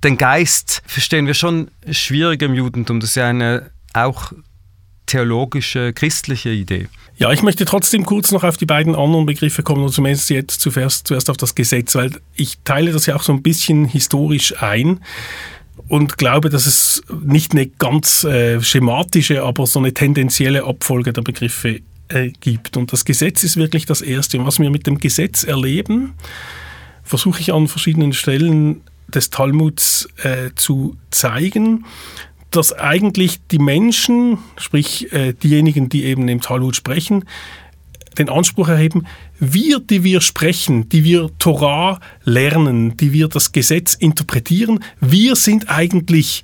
Den 0.02 0.19
Geist 0.19 0.83
verstehen 0.87 1.26
wir 1.26 1.35
schon 1.35 1.71
schwierig 1.91 2.43
im 2.43 2.55
Judentum. 2.55 2.99
Das 2.99 3.11
ist 3.11 3.17
ja 3.17 3.29
eine 3.29 3.71
auch 3.93 4.33
theologische, 5.12 5.92
christliche 5.92 6.49
Idee. 6.49 6.88
Ja, 7.16 7.31
ich 7.33 7.42
möchte 7.42 7.66
trotzdem 7.66 8.07
kurz 8.07 8.33
noch 8.33 8.45
auf 8.45 8.57
die 8.57 8.64
beiden 8.64 8.95
anderen 8.95 9.26
Begriffe 9.26 9.62
kommen, 9.62 9.83
oder 9.83 9.92
zumindest 9.92 10.31
jetzt 10.31 10.61
zuerst, 10.61 11.07
zuerst 11.07 11.28
auf 11.28 11.37
das 11.37 11.54
Gesetz, 11.54 11.95
weil 11.95 12.12
ich 12.35 12.59
teile 12.64 12.92
das 12.92 13.04
ja 13.04 13.14
auch 13.14 13.23
so 13.23 13.33
ein 13.33 13.42
bisschen 13.42 13.85
historisch 13.85 14.62
ein. 14.62 15.00
und 15.88 16.16
glaube, 16.16 16.49
dass 16.49 16.66
es 16.66 17.02
nicht 17.23 17.52
eine 17.52 17.66
ganz 17.66 18.25
äh, 18.25 18.62
schematische, 18.62 19.42
aber 19.42 19.66
so 19.66 19.78
eine 19.78 19.92
tendenzielle 19.92 20.64
Abfolge 20.64 21.12
der 21.12 21.23
Begriffe 21.23 21.81
äh, 22.09 22.31
gibt. 22.40 22.78
Und 22.78 22.92
das 22.92 23.04
Gesetz 23.04 23.42
ist 23.42 23.57
wirklich 23.57 23.85
das 23.85 24.00
Erste. 24.00 24.38
Und 24.38 24.47
was 24.47 24.59
wir 24.59 24.71
mit 24.71 24.87
dem 24.87 24.99
Gesetz 24.99 25.45
erleben, 25.45 26.14
versuche 27.02 27.40
ich 27.40 27.52
an 27.52 27.69
verschiedenen 27.69 28.14
Stellen 28.14 28.81
des 29.09 29.28
Talmuds 29.28 30.09
äh, 30.23 30.50
zu 30.54 30.97
zeigen, 31.11 31.85
dass 32.52 32.73
eigentlich 32.73 33.40
die 33.50 33.59
Menschen, 33.59 34.38
sprich 34.56 35.12
äh, 35.12 35.32
diejenigen, 35.32 35.88
die 35.88 36.04
eben 36.04 36.28
im 36.28 36.40
Talmud 36.40 36.76
sprechen, 36.76 37.25
den 38.18 38.28
Anspruch 38.28 38.68
erheben, 38.68 39.06
wir, 39.40 39.80
die 39.80 40.04
wir 40.04 40.21
sprechen, 40.21 40.88
die 40.88 41.02
wir 41.02 41.30
Torah 41.38 41.99
lernen, 42.25 42.97
die 42.97 43.12
wir 43.12 43.28
das 43.28 43.52
Gesetz 43.52 43.94
interpretieren, 43.94 44.85
wir 45.00 45.35
sind 45.35 45.68
eigentlich 45.71 46.42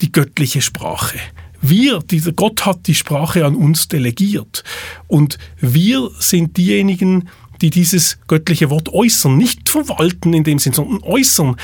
die 0.00 0.12
göttliche 0.12 0.62
Sprache. 0.62 1.18
Wir, 1.60 2.00
dieser 2.00 2.32
Gott 2.32 2.66
hat 2.66 2.86
die 2.86 2.94
Sprache 2.94 3.44
an 3.44 3.54
uns 3.54 3.88
delegiert. 3.88 4.64
Und 5.06 5.38
wir 5.60 6.10
sind 6.18 6.56
diejenigen, 6.56 7.28
die 7.60 7.70
dieses 7.70 8.18
göttliche 8.26 8.70
Wort 8.70 8.88
äußern, 8.88 9.36
nicht 9.36 9.68
verwalten 9.68 10.34
in 10.34 10.42
dem 10.42 10.58
Sinn, 10.58 10.72
sondern 10.72 11.02
äußern. 11.02 11.56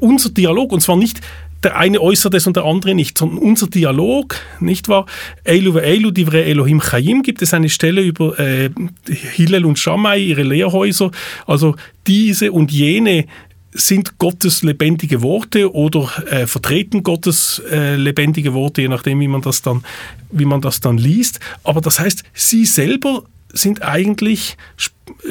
Unser 0.00 0.30
Dialog, 0.30 0.72
und 0.72 0.80
zwar 0.80 0.96
nicht 0.96 1.22
der 1.62 1.76
eine 1.76 2.00
äußert 2.00 2.34
es 2.34 2.46
und 2.46 2.56
der 2.56 2.64
andere 2.64 2.94
nicht, 2.94 3.18
sondern 3.18 3.38
unser 3.38 3.66
Dialog, 3.66 4.36
nicht 4.60 4.88
wahr? 4.88 5.06
Eilu 5.44 5.74
ve 5.74 5.82
Eilu, 5.82 6.10
divre 6.10 6.44
Elohim 6.44 6.80
Chaim, 6.80 7.22
gibt 7.22 7.42
es 7.42 7.54
eine 7.54 7.68
Stelle 7.68 8.02
über 8.02 8.38
äh, 8.38 8.70
Hillel 9.08 9.64
und 9.64 9.78
Shammai, 9.78 10.18
ihre 10.18 10.42
Lehrhäuser, 10.42 11.10
also 11.46 11.74
diese 12.06 12.52
und 12.52 12.70
jene 12.70 13.26
sind 13.72 14.18
Gottes 14.18 14.62
lebendige 14.62 15.22
Worte 15.22 15.74
oder 15.74 16.10
äh, 16.30 16.46
vertreten 16.46 17.02
Gottes 17.02 17.62
äh, 17.70 17.96
lebendige 17.96 18.54
Worte, 18.54 18.82
je 18.82 18.88
nachdem, 18.88 19.20
wie 19.20 19.28
man 19.28 19.42
das 19.42 19.62
dann, 19.62 19.84
wie 20.30 20.46
man 20.46 20.60
das 20.60 20.80
dann 20.80 20.98
liest. 20.98 21.40
Aber 21.62 21.80
das 21.80 22.00
heißt, 22.00 22.24
sie 22.32 22.64
selber 22.64 23.24
sind 23.56 23.82
eigentlich 23.82 24.56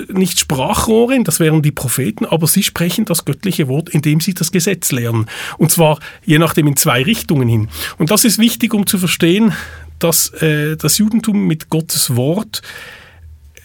nicht 0.07 0.39
Sprachrohre, 0.39 1.21
das 1.23 1.39
wären 1.39 1.61
die 1.61 1.71
Propheten, 1.71 2.25
aber 2.25 2.47
sie 2.47 2.63
sprechen 2.63 3.05
das 3.05 3.25
göttliche 3.25 3.67
Wort, 3.67 3.89
indem 3.89 4.19
sie 4.19 4.33
das 4.33 4.51
Gesetz 4.51 4.91
lernen. 4.91 5.27
Und 5.57 5.71
zwar 5.71 5.99
je 6.25 6.39
nachdem 6.39 6.67
in 6.67 6.77
zwei 6.77 7.03
Richtungen 7.03 7.47
hin. 7.47 7.69
Und 7.97 8.11
das 8.11 8.23
ist 8.23 8.37
wichtig, 8.37 8.73
um 8.73 8.87
zu 8.87 8.97
verstehen, 8.97 9.53
dass 9.99 10.29
äh, 10.41 10.75
das 10.77 10.97
Judentum 10.97 11.45
mit 11.45 11.69
Gottes 11.69 12.15
Wort 12.15 12.61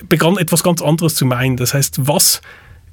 begann 0.09 0.37
etwas 0.39 0.63
ganz 0.63 0.83
anderes 0.83 1.15
zu 1.15 1.27
meinen. 1.27 1.57
Das 1.57 1.75
heißt, 1.75 2.07
was 2.07 2.41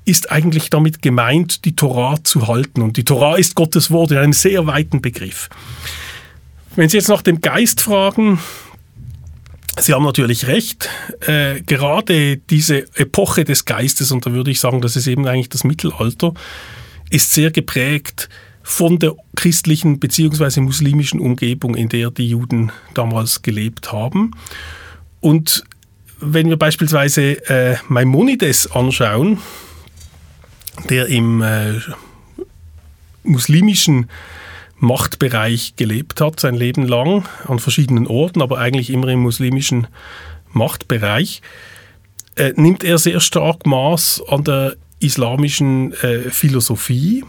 ist 0.05 0.31
eigentlich 0.31 0.69
damit 0.69 1.01
gemeint, 1.01 1.65
die 1.65 1.75
Torah 1.75 2.23
zu 2.23 2.47
halten? 2.47 2.81
Und 2.81 2.97
die 2.97 3.05
Torah 3.05 3.37
ist 3.37 3.55
Gottes 3.55 3.91
Wort 3.91 4.11
in 4.11 4.17
einem 4.17 4.33
sehr 4.33 4.65
weiten 4.67 5.01
Begriff. 5.01 5.49
Wenn 6.75 6.89
Sie 6.89 6.97
jetzt 6.97 7.09
nach 7.09 7.21
dem 7.21 7.41
Geist 7.41 7.81
fragen, 7.81 8.39
Sie 9.79 9.93
haben 9.93 10.03
natürlich 10.03 10.47
recht. 10.47 10.89
Äh, 11.21 11.61
gerade 11.61 12.37
diese 12.37 12.87
Epoche 12.95 13.43
des 13.43 13.65
Geistes, 13.65 14.11
und 14.11 14.25
da 14.25 14.31
würde 14.31 14.51
ich 14.51 14.59
sagen, 14.59 14.81
das 14.81 14.95
ist 14.95 15.07
eben 15.07 15.27
eigentlich 15.27 15.49
das 15.49 15.63
Mittelalter, 15.63 16.33
ist 17.09 17.33
sehr 17.33 17.51
geprägt 17.51 18.29
von 18.63 18.99
der 18.99 19.15
christlichen 19.35 19.99
bzw. 19.99 20.61
muslimischen 20.61 21.19
Umgebung, 21.19 21.75
in 21.75 21.89
der 21.89 22.11
die 22.11 22.29
Juden 22.29 22.71
damals 22.93 23.41
gelebt 23.41 23.93
haben. 23.93 24.31
Und 25.21 25.63
wenn 26.19 26.49
wir 26.49 26.57
beispielsweise 26.57 27.47
äh, 27.49 27.77
Maimonides 27.87 28.71
anschauen, 28.71 29.37
der 30.89 31.07
im 31.07 31.41
äh, 31.41 31.75
muslimischen 33.23 34.09
Machtbereich 34.79 35.75
gelebt 35.75 36.21
hat, 36.21 36.39
sein 36.39 36.55
Leben 36.55 36.87
lang, 36.87 37.25
an 37.47 37.59
verschiedenen 37.59 38.07
Orten, 38.07 38.41
aber 38.41 38.59
eigentlich 38.59 38.89
immer 38.89 39.07
im 39.07 39.19
muslimischen 39.19 39.87
Machtbereich, 40.51 41.41
äh, 42.35 42.53
nimmt 42.55 42.83
er 42.83 42.97
sehr 42.97 43.19
stark 43.19 43.65
Maß 43.65 44.23
an 44.27 44.43
der 44.43 44.75
islamischen 44.99 45.93
äh, 45.93 46.29
Philosophie 46.29 47.23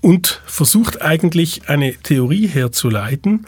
und 0.00 0.40
versucht 0.46 1.02
eigentlich 1.02 1.68
eine 1.68 1.94
Theorie 1.94 2.46
herzuleiten, 2.46 3.46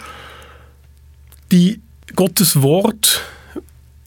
die 1.53 1.81
Gottes 2.17 2.63
Wort, 2.63 3.23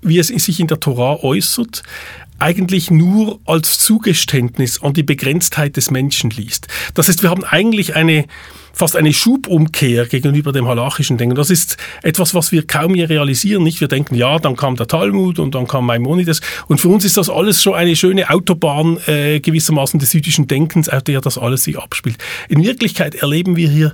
wie 0.01 0.19
es 0.19 0.27
sich 0.27 0.59
in 0.59 0.67
der 0.67 0.79
Torah 0.79 1.23
äußert, 1.23 1.83
eigentlich 2.41 2.89
nur 2.91 3.39
als 3.45 3.79
Zugeständnis 3.79 4.81
an 4.81 4.93
die 4.93 5.03
Begrenztheit 5.03 5.77
des 5.77 5.91
Menschen 5.91 6.31
liest. 6.31 6.67
Das 6.95 7.07
heißt, 7.07 7.21
wir 7.21 7.29
haben 7.29 7.43
eigentlich 7.43 7.95
eine 7.95 8.25
fast 8.73 8.95
eine 8.95 9.13
Schubumkehr 9.13 10.05
gegenüber 10.07 10.51
dem 10.51 10.67
halachischen 10.67 11.17
Denken. 11.17 11.35
Das 11.35 11.49
ist 11.49 11.77
etwas, 12.03 12.33
was 12.33 12.51
wir 12.51 12.65
kaum 12.65 12.95
je 12.95 13.03
realisieren. 13.03 13.63
Nicht, 13.63 13.81
wir 13.81 13.87
denken, 13.87 14.15
ja, 14.15 14.39
dann 14.39 14.55
kam 14.55 14.75
der 14.75 14.87
Talmud 14.87 15.39
und 15.39 15.55
dann 15.55 15.67
kam 15.67 15.85
Maimonides. 15.85 16.41
Und 16.67 16.79
für 16.79 16.89
uns 16.89 17.05
ist 17.05 17.17
das 17.17 17.29
alles 17.29 17.61
schon 17.61 17.75
eine 17.75 17.95
schöne 17.95 18.29
Autobahn 18.29 18.97
äh, 19.07 19.39
gewissermaßen 19.39 19.99
des 19.99 20.13
jüdischen 20.13 20.47
Denkens, 20.47 20.89
auf 20.89 21.03
der 21.03 21.21
das 21.21 21.37
alles 21.37 21.65
sich 21.65 21.77
abspielt. 21.77 22.17
In 22.49 22.63
Wirklichkeit 22.63 23.15
erleben 23.15 23.55
wir 23.55 23.69
hier 23.69 23.93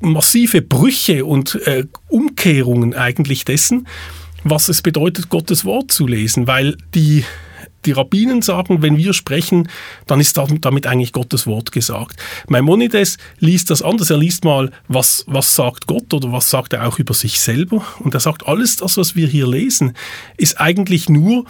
massive 0.00 0.62
Brüche 0.62 1.24
und 1.24 1.56
äh, 1.66 1.84
Umkehrungen 2.08 2.94
eigentlich 2.94 3.44
dessen, 3.44 3.86
was 4.44 4.68
es 4.68 4.82
bedeutet, 4.82 5.28
Gottes 5.28 5.64
Wort 5.64 5.90
zu 5.90 6.06
lesen, 6.06 6.46
weil 6.46 6.76
die 6.94 7.24
die 7.86 7.92
Rabbinen 7.92 8.42
sagen, 8.42 8.82
wenn 8.82 8.96
wir 8.96 9.12
sprechen, 9.12 9.68
dann 10.06 10.20
ist 10.20 10.36
damit 10.36 10.86
eigentlich 10.86 11.12
Gottes 11.12 11.46
Wort 11.46 11.72
gesagt. 11.72 12.16
Maimonides 12.48 13.18
liest 13.38 13.70
das 13.70 13.82
anders. 13.82 14.10
Er 14.10 14.18
liest 14.18 14.44
mal, 14.44 14.70
was, 14.88 15.24
was 15.26 15.54
sagt 15.54 15.86
Gott 15.86 16.12
oder 16.12 16.32
was 16.32 16.50
sagt 16.50 16.72
er 16.72 16.86
auch 16.86 16.98
über 16.98 17.14
sich 17.14 17.40
selber. 17.40 17.84
Und 18.00 18.14
er 18.14 18.20
sagt, 18.20 18.46
alles 18.46 18.76
das, 18.76 18.96
was 18.96 19.16
wir 19.16 19.28
hier 19.28 19.46
lesen, 19.46 19.94
ist 20.36 20.60
eigentlich 20.60 21.08
nur 21.08 21.44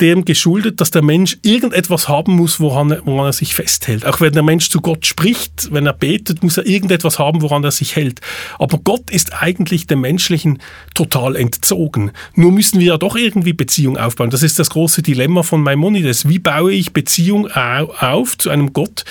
dem 0.00 0.24
geschuldet, 0.24 0.80
dass 0.80 0.90
der 0.90 1.02
Mensch 1.02 1.38
irgendetwas 1.42 2.08
haben 2.08 2.34
muss, 2.34 2.60
woran, 2.60 2.96
woran 3.04 3.26
er 3.26 3.32
sich 3.32 3.54
festhält. 3.54 4.04
Auch 4.04 4.20
wenn 4.20 4.32
der 4.32 4.42
Mensch 4.42 4.70
zu 4.70 4.80
Gott 4.80 5.06
spricht, 5.06 5.72
wenn 5.72 5.86
er 5.86 5.92
betet, 5.92 6.42
muss 6.42 6.56
er 6.56 6.66
irgendetwas 6.66 7.18
haben, 7.18 7.42
woran 7.42 7.64
er 7.64 7.70
sich 7.70 7.96
hält. 7.96 8.20
Aber 8.58 8.78
Gott 8.78 9.10
ist 9.10 9.42
eigentlich 9.42 9.86
dem 9.86 10.00
Menschlichen 10.00 10.60
total 10.94 11.36
entzogen. 11.36 12.12
Nur 12.34 12.52
müssen 12.52 12.80
wir 12.80 12.86
ja 12.86 12.98
doch 12.98 13.16
irgendwie 13.16 13.52
Beziehung 13.52 13.96
aufbauen. 13.96 14.30
Das 14.30 14.42
ist 14.42 14.58
das 14.58 14.70
große 14.70 15.02
Dilemma 15.02 15.42
von 15.42 15.62
Maimonides. 15.62 16.28
Wie 16.28 16.38
baue 16.38 16.72
ich 16.72 16.92
Beziehung 16.92 17.50
auf 17.50 18.38
zu 18.38 18.50
einem 18.50 18.72
Gott, 18.72 19.04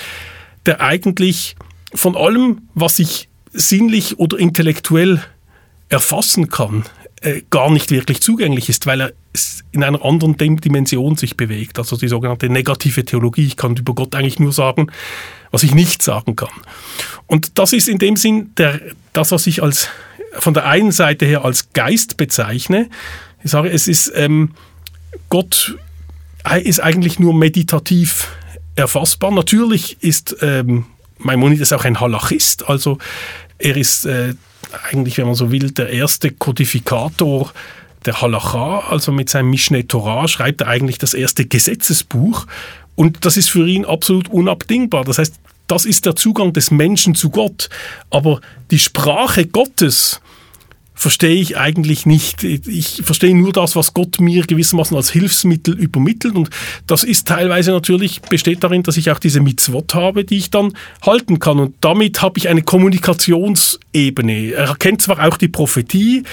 der 0.66 0.80
eigentlich 0.80 1.56
von 1.94 2.16
allem, 2.16 2.68
was 2.74 2.98
ich 2.98 3.28
sinnlich 3.52 4.18
oder 4.18 4.38
intellektuell 4.38 5.22
erfassen 5.88 6.48
kann, 6.48 6.84
äh, 7.26 7.42
gar 7.50 7.72
nicht 7.72 7.90
wirklich 7.90 8.20
zugänglich 8.20 8.68
ist, 8.68 8.86
weil 8.86 9.00
er 9.00 9.12
in 9.72 9.82
einer 9.82 10.04
anderen 10.04 10.36
Dimension 10.36 11.16
sich 11.16 11.36
bewegt. 11.36 11.76
Also 11.76 11.96
die 11.96 12.06
sogenannte 12.06 12.48
negative 12.48 13.04
Theologie. 13.04 13.46
Ich 13.46 13.56
kann 13.56 13.76
über 13.76 13.94
Gott 13.96 14.14
eigentlich 14.14 14.38
nur 14.38 14.52
sagen, 14.52 14.86
was 15.50 15.64
ich 15.64 15.74
nicht 15.74 16.02
sagen 16.02 16.36
kann. 16.36 16.52
Und 17.26 17.58
das 17.58 17.72
ist 17.72 17.88
in 17.88 17.98
dem 17.98 18.16
Sinn 18.16 18.52
der, 18.56 18.80
das, 19.12 19.32
was 19.32 19.48
ich 19.48 19.60
als, 19.60 19.88
von 20.34 20.54
der 20.54 20.66
einen 20.66 20.92
Seite 20.92 21.26
her 21.26 21.44
als 21.44 21.72
Geist 21.72 22.16
bezeichne. 22.16 22.88
Ich 23.42 23.50
sage, 23.50 23.70
es 23.70 23.88
ist, 23.88 24.12
ähm, 24.14 24.52
Gott 25.28 25.76
ist 26.62 26.78
eigentlich 26.80 27.18
nur 27.18 27.34
meditativ 27.34 28.28
erfassbar. 28.76 29.32
Natürlich 29.32 30.00
ist 30.00 30.36
ähm, 30.42 30.86
Maimonides 31.18 31.72
auch 31.72 31.84
ein 31.84 31.98
Halachist, 31.98 32.68
also 32.68 32.98
er 33.58 33.76
ist 33.76 34.04
äh, 34.04 34.34
eigentlich, 34.90 35.18
wenn 35.18 35.26
man 35.26 35.34
so 35.34 35.50
will, 35.52 35.70
der 35.70 35.90
erste 35.90 36.30
Kodifikator 36.30 37.52
der 38.04 38.20
Halacha, 38.20 38.84
also 38.88 39.12
mit 39.12 39.28
seinem 39.28 39.50
Mishneh 39.50 39.82
Torah, 39.82 40.28
schreibt 40.28 40.62
er 40.62 40.68
eigentlich 40.68 40.98
das 40.98 41.14
erste 41.14 41.44
Gesetzesbuch. 41.44 42.46
Und 42.94 43.24
das 43.24 43.36
ist 43.36 43.50
für 43.50 43.66
ihn 43.66 43.84
absolut 43.84 44.28
unabdingbar. 44.28 45.04
Das 45.04 45.18
heißt, 45.18 45.34
das 45.66 45.84
ist 45.84 46.06
der 46.06 46.16
Zugang 46.16 46.52
des 46.52 46.70
Menschen 46.70 47.14
zu 47.14 47.30
Gott. 47.30 47.68
Aber 48.10 48.40
die 48.70 48.78
Sprache 48.78 49.46
Gottes, 49.46 50.20
verstehe 50.96 51.36
ich 51.36 51.58
eigentlich 51.58 52.06
nicht. 52.06 52.42
Ich 52.42 53.02
verstehe 53.04 53.36
nur 53.36 53.52
das, 53.52 53.76
was 53.76 53.92
Gott 53.92 54.18
mir 54.18 54.44
gewissermaßen 54.44 54.96
als 54.96 55.10
Hilfsmittel 55.10 55.78
übermittelt. 55.78 56.34
Und 56.34 56.48
das 56.86 57.04
ist 57.04 57.28
teilweise 57.28 57.70
natürlich, 57.70 58.22
besteht 58.22 58.64
darin, 58.64 58.82
dass 58.82 58.96
ich 58.96 59.10
auch 59.10 59.18
diese 59.18 59.40
Mitzvot 59.40 59.94
habe, 59.94 60.24
die 60.24 60.38
ich 60.38 60.50
dann 60.50 60.72
halten 61.02 61.38
kann. 61.38 61.60
Und 61.60 61.76
damit 61.82 62.22
habe 62.22 62.38
ich 62.38 62.48
eine 62.48 62.62
Kommunikationsebene. 62.62 64.52
Er 64.52 64.68
erkennt 64.68 65.02
zwar 65.02 65.22
auch 65.28 65.36
die 65.36 65.48
Prophetie 65.48 66.24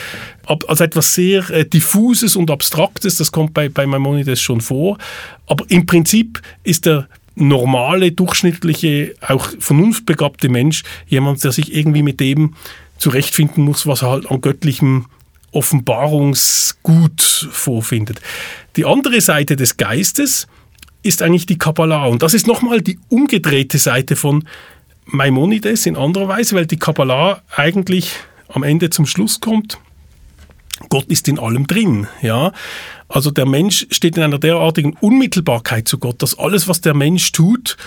als 0.46 0.79
etwas 0.79 1.13
sehr 1.13 1.50
äh, 1.50 1.65
diffuses 1.65 2.38
und 2.38 2.50
abstraktes, 2.50 3.17
das 3.17 3.32
kommt 3.32 3.53
bei, 3.53 3.70
bei 3.70 3.86
Maimonides 3.86 4.41
schon 4.41 4.60
vor, 4.60 4.98
aber 5.48 5.63
im 5.70 5.86
Prinzip 5.86 6.41
ist 6.63 6.86
der 6.86 7.08
normale, 7.36 8.12
durchschnittliche, 8.12 9.15
auch 9.22 9.50
vernunftbegabte 9.60 10.50
Mensch 10.50 10.84
jemand, 11.08 11.43
der 11.43 11.53
sich 11.53 11.74
irgendwie 11.74 12.03
mit 12.03 12.20
dem 12.20 12.55
zurechtfinden 13.03 13.63
muss, 13.63 13.86
was 13.86 14.01
er 14.01 14.12
halt 14.12 14.31
an 14.31 14.39
göttlichem 14.39 15.07
Offenbarungsgut 15.51 17.22
vorfindet. 17.51 18.22
Die 18.77 18.86
andere 18.86 19.19
Seite 19.19 19.55
des 19.55 19.77
Geistes 19.77 20.48
ist 21.03 21.22
eigentlich 21.22 21.45
die 21.45 21.57
Kabbalah. 21.57 22.05
Und 22.05 22.24
das 22.24 22.33
ist 22.33 22.48
nochmal 22.48 22.81
die 22.81 22.98
umgedrehte 23.10 23.77
Seite 23.77 24.15
von 24.15 24.48
Maimonides 25.05 25.86
in 25.86 25.98
anderer 25.98 26.29
Weise, 26.29 26.55
weil 26.55 26.65
die 26.65 26.79
Kabbalah 26.79 27.41
eigentlich 27.53 28.12
am 28.48 28.63
Ende 28.63 28.89
zum 28.89 29.05
Schluss 29.05 29.41
kommt, 29.41 29.77
Gott 30.89 31.05
ist 31.05 31.27
in 31.27 31.39
allem 31.39 31.67
drin, 31.67 32.07
ja. 32.22 32.51
Also 33.10 33.31
der 33.31 33.45
Mensch 33.45 33.86
steht 33.91 34.17
in 34.17 34.24
einer 34.24 34.39
derartigen 34.39 34.98
Unmittelbarkeit 35.01 35.88
zu 35.88 35.98
Gott, 35.98 36.22
dass 36.22 36.39
alles, 36.39 36.67
was 36.67 36.81
der 36.81 36.93
Mensch 36.93 37.31
tut, 37.31 37.77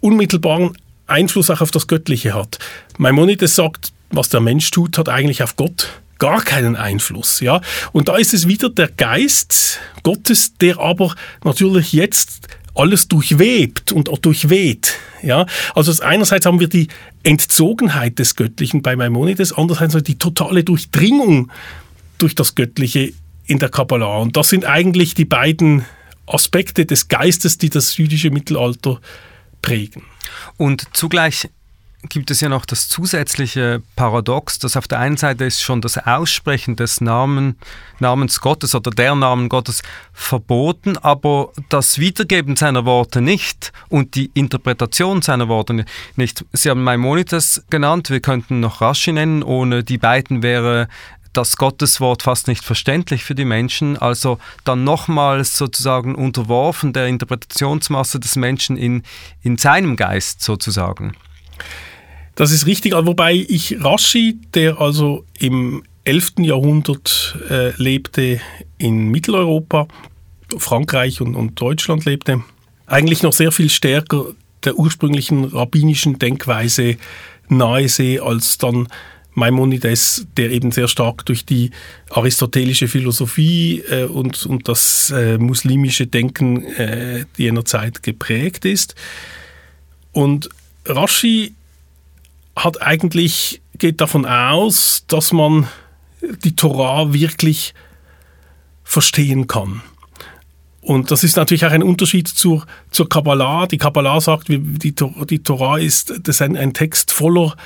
unmittelbaren 0.00 0.76
Einfluss 1.06 1.50
auch 1.50 1.62
auf 1.62 1.70
das 1.70 1.86
Göttliche 1.86 2.34
hat. 2.34 2.58
Maimonides 2.98 3.54
sagt, 3.54 3.92
was 4.10 4.28
der 4.28 4.40
Mensch 4.40 4.70
tut, 4.70 4.98
hat 4.98 5.08
eigentlich 5.08 5.42
auf 5.42 5.56
Gott 5.56 5.88
gar 6.18 6.42
keinen 6.42 6.76
Einfluss, 6.76 7.40
ja. 7.40 7.60
Und 7.92 8.08
da 8.08 8.16
ist 8.16 8.32
es 8.32 8.48
wieder 8.48 8.70
der 8.70 8.88
Geist 8.88 9.80
Gottes, 10.02 10.54
der 10.54 10.78
aber 10.78 11.14
natürlich 11.44 11.92
jetzt 11.92 12.48
alles 12.74 13.08
durchwebt 13.08 13.92
und 13.92 14.08
auch 14.08 14.18
durchweht. 14.18 14.94
Ja? 15.22 15.46
Also 15.74 16.02
einerseits 16.02 16.46
haben 16.46 16.60
wir 16.60 16.68
die 16.68 16.88
Entzogenheit 17.22 18.18
des 18.18 18.36
Göttlichen 18.36 18.82
bei 18.82 18.96
Maimonides, 18.96 19.52
andererseits 19.52 20.04
die 20.04 20.18
totale 20.18 20.62
Durchdringung 20.62 21.50
durch 22.18 22.34
das 22.34 22.54
Göttliche 22.54 23.12
in 23.46 23.58
der 23.58 23.68
Kabbalah. 23.68 24.18
Und 24.18 24.36
das 24.36 24.48
sind 24.48 24.64
eigentlich 24.64 25.14
die 25.14 25.24
beiden 25.24 25.84
Aspekte 26.26 26.86
des 26.86 27.08
Geistes, 27.08 27.58
die 27.58 27.70
das 27.70 27.96
jüdische 27.96 28.30
Mittelalter 28.30 29.00
prägen. 29.62 30.02
Und 30.56 30.84
zugleich 30.92 31.48
gibt 32.02 32.30
es 32.30 32.40
ja 32.40 32.48
noch 32.48 32.66
das 32.66 32.88
zusätzliche 32.88 33.82
Paradox, 33.96 34.58
dass 34.58 34.76
auf 34.76 34.86
der 34.86 35.00
einen 35.00 35.16
Seite 35.16 35.44
ist 35.44 35.62
schon 35.62 35.80
das 35.80 35.98
Aussprechen 35.98 36.76
des 36.76 37.00
Namen, 37.00 37.56
Namens 37.98 38.40
Gottes 38.40 38.74
oder 38.74 38.90
der 38.90 39.14
Namen 39.14 39.48
Gottes 39.48 39.82
verboten, 40.12 40.96
aber 40.98 41.52
das 41.68 41.98
Wiedergeben 41.98 42.56
seiner 42.56 42.84
Worte 42.84 43.20
nicht 43.20 43.72
und 43.88 44.14
die 44.14 44.30
Interpretation 44.34 45.22
seiner 45.22 45.48
Worte 45.48 45.84
nicht. 46.16 46.44
Sie 46.52 46.70
haben 46.70 46.84
Maimonides 46.84 47.64
genannt, 47.70 48.10
wir 48.10 48.20
könnten 48.20 48.60
noch 48.60 48.80
Rashi 48.80 49.12
nennen, 49.12 49.42
ohne 49.42 49.82
die 49.82 49.98
beiden 49.98 50.42
wäre 50.42 50.88
das 51.32 51.56
Gotteswort 51.56 52.22
fast 52.22 52.48
nicht 52.48 52.64
verständlich 52.64 53.24
für 53.24 53.34
die 53.34 53.44
Menschen, 53.44 53.98
also 53.98 54.38
dann 54.64 54.84
nochmals 54.84 55.56
sozusagen 55.56 56.14
unterworfen 56.14 56.94
der 56.94 57.08
Interpretationsmasse 57.08 58.18
des 58.20 58.36
Menschen 58.36 58.78
in, 58.78 59.02
in 59.42 59.58
seinem 59.58 59.96
Geist 59.96 60.42
sozusagen. 60.42 61.14
Das 62.34 62.50
ist 62.50 62.66
richtig, 62.66 62.92
wobei 62.92 63.34
ich 63.34 63.82
Rashi, 63.82 64.38
der 64.54 64.80
also 64.80 65.24
im 65.38 65.82
11. 66.04 66.34
Jahrhundert 66.40 67.36
äh, 67.50 67.70
lebte 67.76 68.40
in 68.78 69.08
Mitteleuropa, 69.08 69.88
Frankreich 70.56 71.20
und, 71.20 71.34
und 71.34 71.60
Deutschland 71.60 72.04
lebte, 72.04 72.42
eigentlich 72.86 73.22
noch 73.22 73.32
sehr 73.32 73.52
viel 73.52 73.70
stärker 73.70 74.26
der 74.64 74.78
ursprünglichen 74.78 75.44
rabbinischen 75.44 76.18
Denkweise 76.18 76.96
nahe 77.48 77.88
sehe 77.88 78.22
als 78.22 78.58
dann 78.58 78.88
Maimonides, 79.34 80.26
der 80.36 80.50
eben 80.50 80.72
sehr 80.72 80.88
stark 80.88 81.24
durch 81.26 81.44
die 81.44 81.70
aristotelische 82.10 82.88
Philosophie 82.88 83.82
äh, 83.88 84.04
und, 84.04 84.46
und 84.46 84.68
das 84.68 85.10
äh, 85.10 85.36
muslimische 85.38 86.06
Denken 86.06 86.64
äh, 86.64 87.26
jener 87.36 87.64
Zeit 87.64 88.02
geprägt 88.02 88.64
ist. 88.64 88.94
Und 90.12 90.48
Rashi 90.88 91.54
hat 92.54 92.80
eigentlich, 92.82 93.60
geht 93.78 94.00
davon 94.00 94.24
aus, 94.24 95.04
dass 95.08 95.32
man 95.32 95.68
die 96.44 96.56
Torah 96.56 97.12
wirklich 97.12 97.74
verstehen 98.82 99.46
kann. 99.46 99.82
Und 100.80 101.10
das 101.10 101.24
ist 101.24 101.36
natürlich 101.36 101.66
auch 101.66 101.72
ein 101.72 101.82
Unterschied 101.82 102.28
zur, 102.28 102.64
zur 102.92 103.08
Kabbalah. 103.08 103.66
Die 103.66 103.78
Kabbalah 103.78 104.20
sagt, 104.20 104.48
die, 104.48 104.60
die 104.60 105.42
Torah 105.42 105.78
ist, 105.78 106.10
das 106.22 106.36
ist 106.36 106.42
ein, 106.42 106.56
ein 106.56 106.74
Text 106.74 107.12
voller 107.12 107.56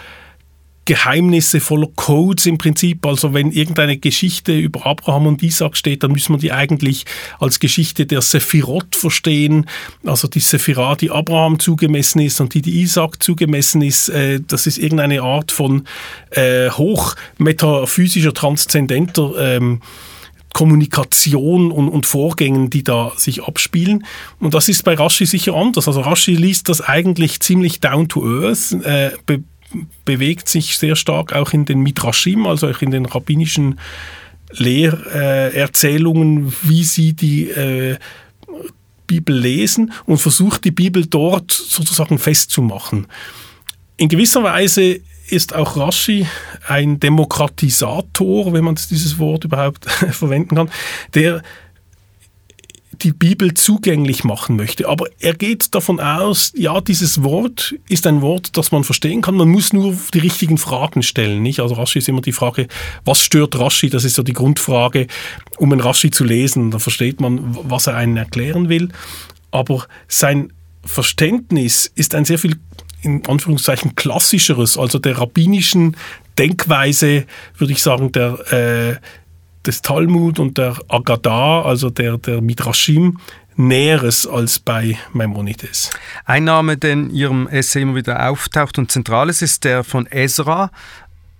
Geheimnisse, 0.90 1.61
voller 1.61 1.87
Codes 1.94 2.47
im 2.47 2.59
Prinzip. 2.59 3.06
Also 3.06 3.32
wenn 3.32 3.52
irgendeine 3.52 3.97
Geschichte 3.97 4.59
über 4.59 4.87
Abraham 4.87 5.28
und 5.28 5.40
Isaac 5.40 5.76
steht, 5.76 6.02
dann 6.02 6.11
müssen 6.11 6.35
wir 6.35 6.38
die 6.40 6.50
eigentlich 6.50 7.04
als 7.38 7.61
Geschichte 7.61 8.06
der 8.06 8.23
Sephirot 8.23 8.97
verstehen. 8.97 9.66
Also 10.04 10.26
die 10.26 10.40
Sephira, 10.40 10.97
die 10.97 11.12
Abraham 11.12 11.61
zugemessen 11.61 12.20
ist 12.22 12.40
und 12.40 12.55
die, 12.55 12.61
die 12.61 12.81
Isaac 12.81 13.22
zugemessen 13.22 13.83
ist, 13.83 14.09
äh, 14.09 14.40
das 14.44 14.66
ist 14.66 14.79
irgendeine 14.79 15.22
Art 15.22 15.53
von 15.53 15.85
äh, 16.31 16.70
hochmetaphysischer, 16.70 18.35
transzendenter 18.35 19.35
ähm, 19.38 19.83
Kommunikation 20.53 21.70
und, 21.70 21.88
und, 21.88 22.05
Vorgängen, 22.07 22.68
die 22.68 22.83
da 22.83 23.12
sich 23.16 23.44
abspielen. 23.44 24.05
Und 24.40 24.55
das 24.55 24.68
ist 24.68 24.83
bei 24.83 24.94
Rashi 24.94 25.24
sicher 25.24 25.55
anders. 25.55 25.87
Also 25.87 26.00
Rashi 26.00 26.35
liest 26.35 26.68
das 26.68 26.81
eigentlich 26.81 27.38
ziemlich 27.38 27.79
down 27.79 28.09
to 28.09 28.24
earth, 28.24 28.72
äh, 28.85 29.12
bewegt 30.04 30.48
sich 30.48 30.78
sehr 30.78 30.96
stark 30.96 31.33
auch 31.33 31.52
in 31.52 31.64
den 31.64 31.80
Midrashim, 31.80 32.46
also 32.46 32.68
auch 32.68 32.83
in 32.83 32.90
den 32.90 33.06
rabbinischen 33.06 33.78
Lehrerzählungen, 34.52 36.48
äh, 36.48 36.52
wie 36.62 36.85
sie 36.85 37.12
die 37.12 37.48
äh, 37.50 37.96
Bibel 39.06 39.37
lesen 39.37 39.92
und 40.06 40.18
versucht 40.18 40.64
die 40.64 40.70
Bibel 40.70 41.06
dort 41.06 41.50
sozusagen 41.50 42.18
festzumachen. 42.18 43.06
In 43.96 44.09
gewisser 44.09 44.42
Weise 44.42 45.00
ist 45.28 45.54
auch 45.54 45.76
Rashi 45.76 46.26
ein 46.66 47.00
Demokratisator, 47.00 48.52
wenn 48.52 48.64
man 48.64 48.76
dieses 48.76 49.18
Wort 49.18 49.44
überhaupt 49.44 49.90
verwenden 49.90 50.56
kann, 50.56 50.70
der 51.14 51.42
die 53.03 53.13
Bibel 53.13 53.55
zugänglich 53.55 54.25
machen 54.25 54.57
möchte. 54.57 54.89
Aber 54.89 55.07
er 55.19 55.35
geht 55.35 55.75
davon 55.75 56.01
aus, 56.01 56.53
ja, 56.57 56.81
dieses 56.81 57.23
Wort 57.23 57.75
ist 57.89 58.07
ein 58.07 58.21
Wort, 58.21 58.57
das 58.57 58.73
man 58.73 58.85
verstehen 58.85 59.23
kann. 59.23 59.37
Man 59.37 59.49
muss 59.49 59.73
nur 59.73 59.97
die 60.15 60.19
richtigen 60.19 60.59
Fragen 60.59 61.03
stellen. 61.03 61.43
Nicht? 61.43 61.61
Also 61.61 61.75
Rashi 61.75 61.99
ist 61.99 62.09
immer 62.09 62.21
die 62.21 62.33
Frage, 62.33 62.69
was 63.05 63.21
stört 63.21 63.59
Rashi? 63.59 63.91
Das 63.91 64.05
ist 64.05 64.15
so 64.15 64.23
die 64.23 64.33
Grundfrage, 64.33 65.07
um 65.59 65.73
ein 65.73 65.81
Rashi 65.81 66.11
zu 66.11 66.25
lesen. 66.25 66.71
Da 66.71 66.79
versteht 66.79 67.21
man, 67.21 67.57
was 67.63 67.87
er 67.87 67.97
einen 67.97 68.17
erklären 68.17 68.69
will. 68.69 68.91
Aber 69.51 69.87
sein 70.09 70.53
Verständnis 70.85 71.91
ist 71.95 72.15
ein 72.15 72.25
sehr 72.25 72.39
viel 72.39 72.57
in 73.03 73.27
Anführungszeichen 73.27 73.97
klassischeres, 73.97 74.77
also 74.77 74.99
der 74.99 75.17
rabbinischen 75.17 75.97
Denkweise, 76.39 77.25
würde 77.57 77.73
ich 77.73 77.83
sagen, 77.83 78.13
der 78.13 78.53
äh, 78.53 78.97
des 79.66 79.83
Talmud 79.83 80.38
und 80.38 80.59
der 80.59 80.77
Agadah, 80.88 81.62
also 81.62 81.90
der, 81.90 82.18
der 82.18 82.40
Midrashim, 82.40 83.18
Näheres 83.57 84.27
als 84.27 84.59
bei 84.59 84.96
Maimonides. 85.12 85.90
Ein 86.25 86.44
Name, 86.44 86.79
der 86.79 86.92
in 86.92 87.11
Ihrem 87.11 87.46
Essay 87.49 87.83
immer 87.83 87.94
wieder 87.94 88.31
auftaucht 88.31 88.79
und 88.79 88.90
zentral 88.90 89.29
ist, 89.29 89.42
ist 89.42 89.64
der 89.64 89.85
von 89.85 90.07
Ezra. 90.11 90.70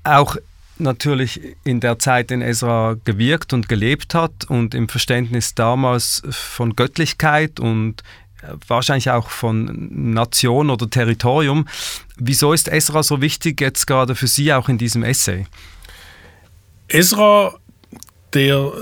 Auch 0.05 0.37
natürlich 0.79 1.41
in 1.65 1.81
der 1.81 1.99
Zeit, 1.99 2.31
in 2.31 2.43
Ezra 2.43 2.97
gewirkt 3.05 3.53
und 3.53 3.69
gelebt 3.69 4.15
hat 4.15 4.45
und 4.49 4.75
im 4.75 4.89
Verständnis 4.89 5.55
damals 5.55 6.23
von 6.31 6.77
Göttlichkeit 6.77 7.61
und 7.61 8.03
äh, 8.43 8.55
wahrscheinlich 8.67 9.11
auch 9.11 9.31
von 9.31 9.89
Nation 10.13 10.71
oder 10.71 10.89
Territorium. 10.89 11.67
Wieso 12.17 12.53
ist 12.53 12.69
Ezra 12.69 13.03
so 13.03 13.21
wichtig 13.21 13.61
jetzt 13.61 13.87
gerade 13.87 14.15
für 14.15 14.27
Sie 14.27 14.53
auch 14.53 14.69
in 14.69 14.79
diesem 14.79 15.05
Essay? 15.05 15.47
Ezra 16.89 17.55
der 18.35 18.73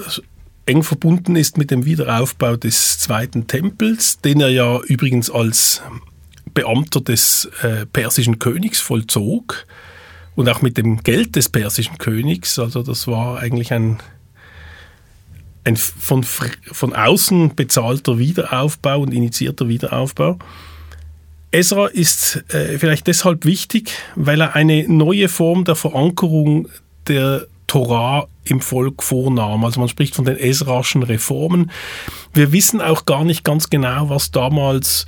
eng 0.66 0.82
verbunden 0.82 1.36
ist 1.36 1.56
mit 1.56 1.70
dem 1.70 1.84
Wiederaufbau 1.84 2.56
des 2.56 2.98
Zweiten 2.98 3.46
Tempels, 3.46 4.20
den 4.20 4.40
er 4.40 4.50
ja 4.50 4.80
übrigens 4.82 5.30
als 5.30 5.82
Beamter 6.52 7.00
des 7.00 7.48
äh, 7.62 7.86
persischen 7.86 8.38
Königs 8.38 8.80
vollzog 8.80 9.66
und 10.34 10.48
auch 10.48 10.62
mit 10.62 10.76
dem 10.76 11.02
Geld 11.02 11.36
des 11.36 11.48
persischen 11.48 11.98
Königs. 11.98 12.58
Also 12.58 12.82
das 12.82 13.06
war 13.06 13.38
eigentlich 13.38 13.72
ein, 13.72 13.98
ein 15.64 15.76
von, 15.76 16.22
von 16.22 16.94
außen 16.94 17.54
bezahlter 17.54 18.18
Wiederaufbau 18.18 19.00
und 19.00 19.12
initiierter 19.12 19.68
Wiederaufbau. 19.68 20.38
Ezra 21.50 21.86
ist 21.86 22.44
äh, 22.52 22.78
vielleicht 22.78 23.06
deshalb 23.06 23.46
wichtig, 23.46 23.92
weil 24.16 24.42
er 24.42 24.54
eine 24.54 24.86
neue 24.86 25.28
Form 25.28 25.64
der 25.64 25.76
Verankerung 25.76 26.68
der 27.06 27.46
Torah 27.68 28.26
im 28.44 28.60
Volk 28.60 29.04
vornahm. 29.04 29.64
Also 29.64 29.78
man 29.78 29.88
spricht 29.88 30.16
von 30.16 30.24
den 30.24 30.36
Esraschen 30.36 31.04
Reformen. 31.04 31.70
Wir 32.34 32.50
wissen 32.52 32.80
auch 32.80 33.04
gar 33.04 33.24
nicht 33.24 33.44
ganz 33.44 33.70
genau, 33.70 34.10
was 34.10 34.32
damals 34.32 35.06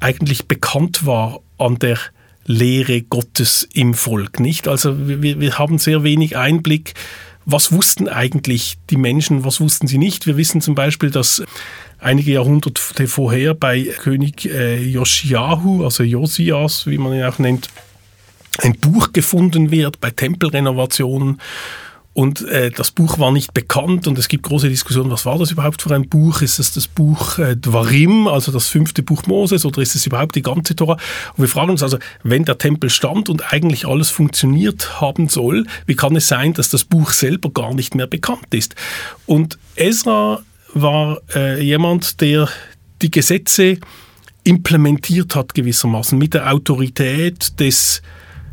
eigentlich 0.00 0.48
bekannt 0.48 1.06
war 1.06 1.40
an 1.58 1.78
der 1.78 1.98
Lehre 2.44 3.02
Gottes 3.02 3.68
im 3.74 3.94
Volk, 3.94 4.40
nicht? 4.40 4.68
Also 4.68 5.06
wir, 5.06 5.38
wir 5.38 5.58
haben 5.58 5.78
sehr 5.78 6.02
wenig 6.02 6.36
Einblick. 6.36 6.94
Was 7.44 7.72
wussten 7.72 8.08
eigentlich 8.08 8.78
die 8.90 8.96
Menschen, 8.96 9.44
was 9.44 9.60
wussten 9.60 9.86
sie 9.86 9.98
nicht? 9.98 10.26
Wir 10.26 10.36
wissen 10.36 10.60
zum 10.60 10.74
Beispiel, 10.74 11.10
dass 11.10 11.42
einige 11.98 12.32
Jahrhunderte 12.32 13.06
vorher 13.06 13.54
bei 13.54 13.82
König 13.82 14.46
äh, 14.46 14.82
Josiahu, 14.82 15.84
also 15.84 16.02
Josias, 16.02 16.86
wie 16.86 16.98
man 16.98 17.12
ihn 17.12 17.24
auch 17.24 17.38
nennt, 17.38 17.68
ein 18.58 18.76
Buch 18.78 19.12
gefunden 19.12 19.70
wird 19.70 20.00
bei 20.00 20.10
Tempelrenovationen 20.10 21.40
Und 22.18 22.48
äh, 22.48 22.72
das 22.72 22.90
Buch 22.90 23.20
war 23.20 23.30
nicht 23.30 23.54
bekannt 23.54 24.08
und 24.08 24.18
es 24.18 24.26
gibt 24.26 24.42
große 24.42 24.68
Diskussionen, 24.68 25.08
was 25.08 25.24
war 25.24 25.38
das 25.38 25.52
überhaupt 25.52 25.82
für 25.82 25.94
ein 25.94 26.08
Buch? 26.08 26.42
Ist 26.42 26.58
es 26.58 26.72
das 26.72 26.88
Buch 26.88 27.38
äh, 27.38 27.54
Dwarim, 27.54 28.26
also 28.26 28.50
das 28.50 28.66
fünfte 28.66 29.04
Buch 29.04 29.26
Moses, 29.26 29.64
oder 29.64 29.80
ist 29.82 29.94
es 29.94 30.04
überhaupt 30.04 30.34
die 30.34 30.42
ganze 30.42 30.74
Tora? 30.74 30.94
Und 30.94 31.44
wir 31.44 31.48
fragen 31.48 31.70
uns 31.70 31.84
also, 31.84 31.96
wenn 32.24 32.44
der 32.44 32.58
Tempel 32.58 32.90
stand 32.90 33.28
und 33.28 33.52
eigentlich 33.52 33.86
alles 33.86 34.10
funktioniert 34.10 35.00
haben 35.00 35.28
soll, 35.28 35.64
wie 35.86 35.94
kann 35.94 36.16
es 36.16 36.26
sein, 36.26 36.54
dass 36.54 36.70
das 36.70 36.82
Buch 36.82 37.12
selber 37.12 37.50
gar 37.50 37.72
nicht 37.72 37.94
mehr 37.94 38.08
bekannt 38.08 38.52
ist? 38.52 38.74
Und 39.26 39.56
Ezra 39.76 40.42
war 40.74 41.20
äh, 41.36 41.62
jemand, 41.62 42.20
der 42.20 42.48
die 43.00 43.12
Gesetze 43.12 43.78
implementiert 44.42 45.36
hat 45.36 45.54
gewissermaßen 45.54 46.18
mit 46.18 46.34
der 46.34 46.52
Autorität 46.52 47.60
des 47.60 48.02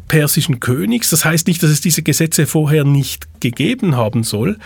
persischen 0.07 0.59
Königs. 0.59 1.09
Das 1.09 1.25
heißt 1.25 1.47
nicht, 1.47 1.61
dass 1.63 1.69
es 1.69 1.81
diese 1.81 2.03
Gesetze 2.03 2.47
vorher 2.47 2.83
nicht 2.83 3.41
gegeben 3.41 3.95
haben 3.95 4.23
soll, 4.23 4.57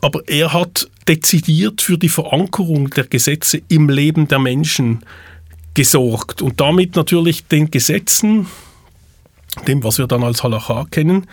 aber 0.00 0.28
er 0.28 0.52
hat 0.52 0.88
dezidiert 1.08 1.82
für 1.82 1.98
die 1.98 2.08
Verankerung 2.08 2.90
der 2.90 3.04
Gesetze 3.04 3.62
im 3.68 3.88
Leben 3.88 4.28
der 4.28 4.38
Menschen 4.38 5.04
gesorgt 5.74 6.42
und 6.42 6.60
damit 6.60 6.96
natürlich 6.96 7.46
den 7.46 7.70
Gesetzen, 7.70 8.46
dem, 9.68 9.84
was 9.84 9.98
wir 9.98 10.06
dann 10.06 10.24
als 10.24 10.42
Halacha 10.42 10.86
kennen, 10.90 11.26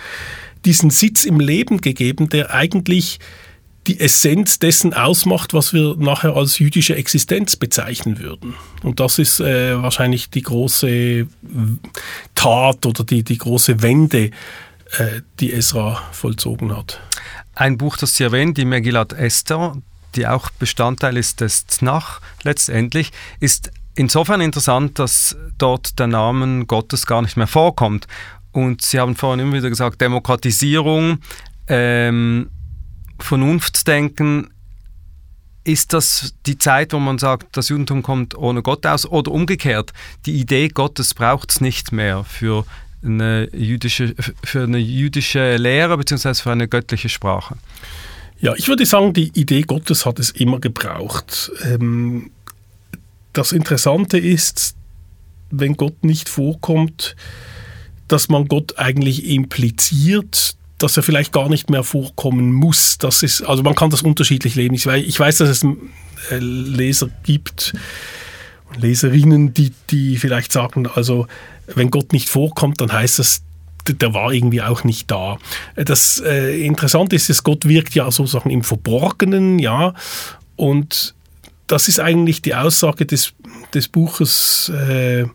diesen 0.66 0.90
Sitz 0.90 1.26
im 1.26 1.40
Leben 1.40 1.82
gegeben, 1.82 2.30
der 2.30 2.54
eigentlich 2.54 3.20
die 3.88 4.00
Essenz 4.00 4.60
dessen 4.60 4.94
ausmacht, 4.94 5.54
was 5.54 5.74
wir 5.74 5.96
nachher 5.98 6.36
als 6.36 6.60
jüdische 6.60 6.96
Existenz 6.96 7.56
bezeichnen 7.56 8.20
würden. 8.20 8.56
Und 8.82 9.00
das 9.00 9.20
ist 9.20 9.40
äh, 9.40 9.82
wahrscheinlich 9.82 10.30
die 10.30 10.42
große 10.42 11.28
Tat 12.36 12.86
oder 12.86 13.04
die, 13.04 13.24
die 13.24 13.38
große 13.38 13.82
Wende, 13.82 14.32
äh, 14.98 15.22
die 15.40 15.52
Esra 15.52 16.02
vollzogen 16.12 16.76
hat. 16.76 17.02
Ein 17.56 17.78
Buch, 17.78 17.98
das 17.98 18.16
Sie 18.16 18.24
erwähnen, 18.24 18.54
die 18.54 18.66
Megillat 18.66 19.14
Esther, 19.14 19.76
die 20.16 20.28
auch 20.28 20.50
Bestandteil 20.52 21.18
ist 21.18 21.42
des 21.42 21.68
Znach 21.68 22.22
letztendlich, 22.44 23.12
ist 23.40 23.72
insofern 23.96 24.42
interessant, 24.42 24.98
dass 24.98 25.36
dort 25.58 26.00
der 26.00 26.08
Name 26.08 26.66
Gottes 26.66 27.06
gar 27.06 27.22
nicht 27.22 27.38
mehr 27.38 27.48
vorkommt. 27.48 28.08
Und 28.52 28.82
Sie 28.82 29.00
haben 29.00 29.16
vorhin 29.16 29.42
immer 29.42 29.58
wieder 29.58 29.70
gesagt, 29.70 30.00
Demokratisierung, 30.02 31.20
ähm, 31.68 32.50
Vernunftsdenken, 33.20 34.50
ist 35.64 35.94
das 35.94 36.34
die 36.46 36.58
Zeit, 36.58 36.94
wo 36.94 37.00
man 37.00 37.18
sagt, 37.18 37.56
das 37.56 37.70
Judentum 37.70 38.04
kommt 38.04 38.36
ohne 38.36 38.62
Gott 38.62 38.86
aus 38.86 39.06
oder 39.06 39.32
umgekehrt, 39.32 39.94
die 40.26 40.34
Idee 40.34 40.68
Gottes 40.68 41.14
braucht 41.14 41.52
es 41.52 41.62
nicht 41.62 41.92
mehr 41.92 42.24
für 42.24 42.66
eine 43.04 43.50
jüdische, 43.54 44.16
für 44.44 44.64
eine 44.64 44.78
jüdische 44.78 45.58
Lehre 45.58 45.98
bzw. 45.98 46.34
für 46.36 46.52
eine 46.52 46.68
göttliche 46.68 47.10
Sprache? 47.10 47.56
Ja, 48.40 48.54
ich 48.56 48.68
würde 48.68 48.86
sagen, 48.86 49.14
die 49.14 49.32
Idee 49.40 49.62
Gottes 49.62 50.06
hat 50.06 50.20
es 50.20 50.32
immer 50.32 50.60
gebraucht. 50.60 51.52
Ähm, 51.64 52.32
das 53.32 53.52
Interessante 53.52 54.18
ist, 54.18 54.76
wenn 55.50 55.78
Gott 55.78 56.04
nicht 56.04 56.28
vorkommt, 56.28 57.16
dass 58.08 58.28
man 58.30 58.48
Gott 58.48 58.78
eigentlich 58.78 59.28
impliziert, 59.28 60.56
dass 60.84 60.98
er 60.98 61.04
vielleicht 61.04 61.32
gar 61.32 61.48
nicht 61.48 61.70
mehr 61.70 61.84
vorkommen 61.84 62.52
muss. 62.52 62.98
Das 62.98 63.24
ist, 63.24 63.42
also 63.44 63.64
man 63.64 63.74
kann 63.74 63.90
das 63.90 64.02
unterschiedlich 64.02 64.56
lesen. 64.56 64.74
Ich 64.74 64.86
weiß, 64.86 65.04
ich 65.06 65.18
weiß 65.18 65.38
dass 65.38 65.50
es 65.50 65.64
äh, 66.30 66.38
Leser 66.38 67.10
gibt, 67.24 67.74
Leserinnen, 68.76 69.54
die, 69.54 69.72
die 69.90 70.18
vielleicht 70.18 70.52
sagen, 70.52 70.88
also 70.88 71.28
wenn 71.68 71.90
Gott 71.90 72.12
nicht 72.12 72.28
vorkommt, 72.28 72.82
dann 72.82 72.92
heißt 72.92 73.20
das, 73.20 73.44
der 73.88 74.14
war 74.14 74.34
irgendwie 74.34 74.62
auch 74.62 74.84
nicht 74.84 75.10
da. 75.10 75.38
Das 75.76 76.22
äh, 76.26 76.66
Interessante 76.66 77.16
ist, 77.16 77.30
dass 77.30 77.44
Gott 77.44 77.66
wirkt 77.66 77.96
ja 77.96 78.12
sozusagen 78.12 78.50
im 78.50 78.64
Verborgenen, 78.64 79.60
ja, 79.60 79.94
und 80.58 81.16
das 81.68 81.88
ist 81.88 82.00
eigentlich 82.00 82.42
die 82.42 82.56
Aussage 82.56 83.06
des, 83.06 83.34
des 83.74 83.88
Buches 83.88 84.70
äh, 84.70 85.26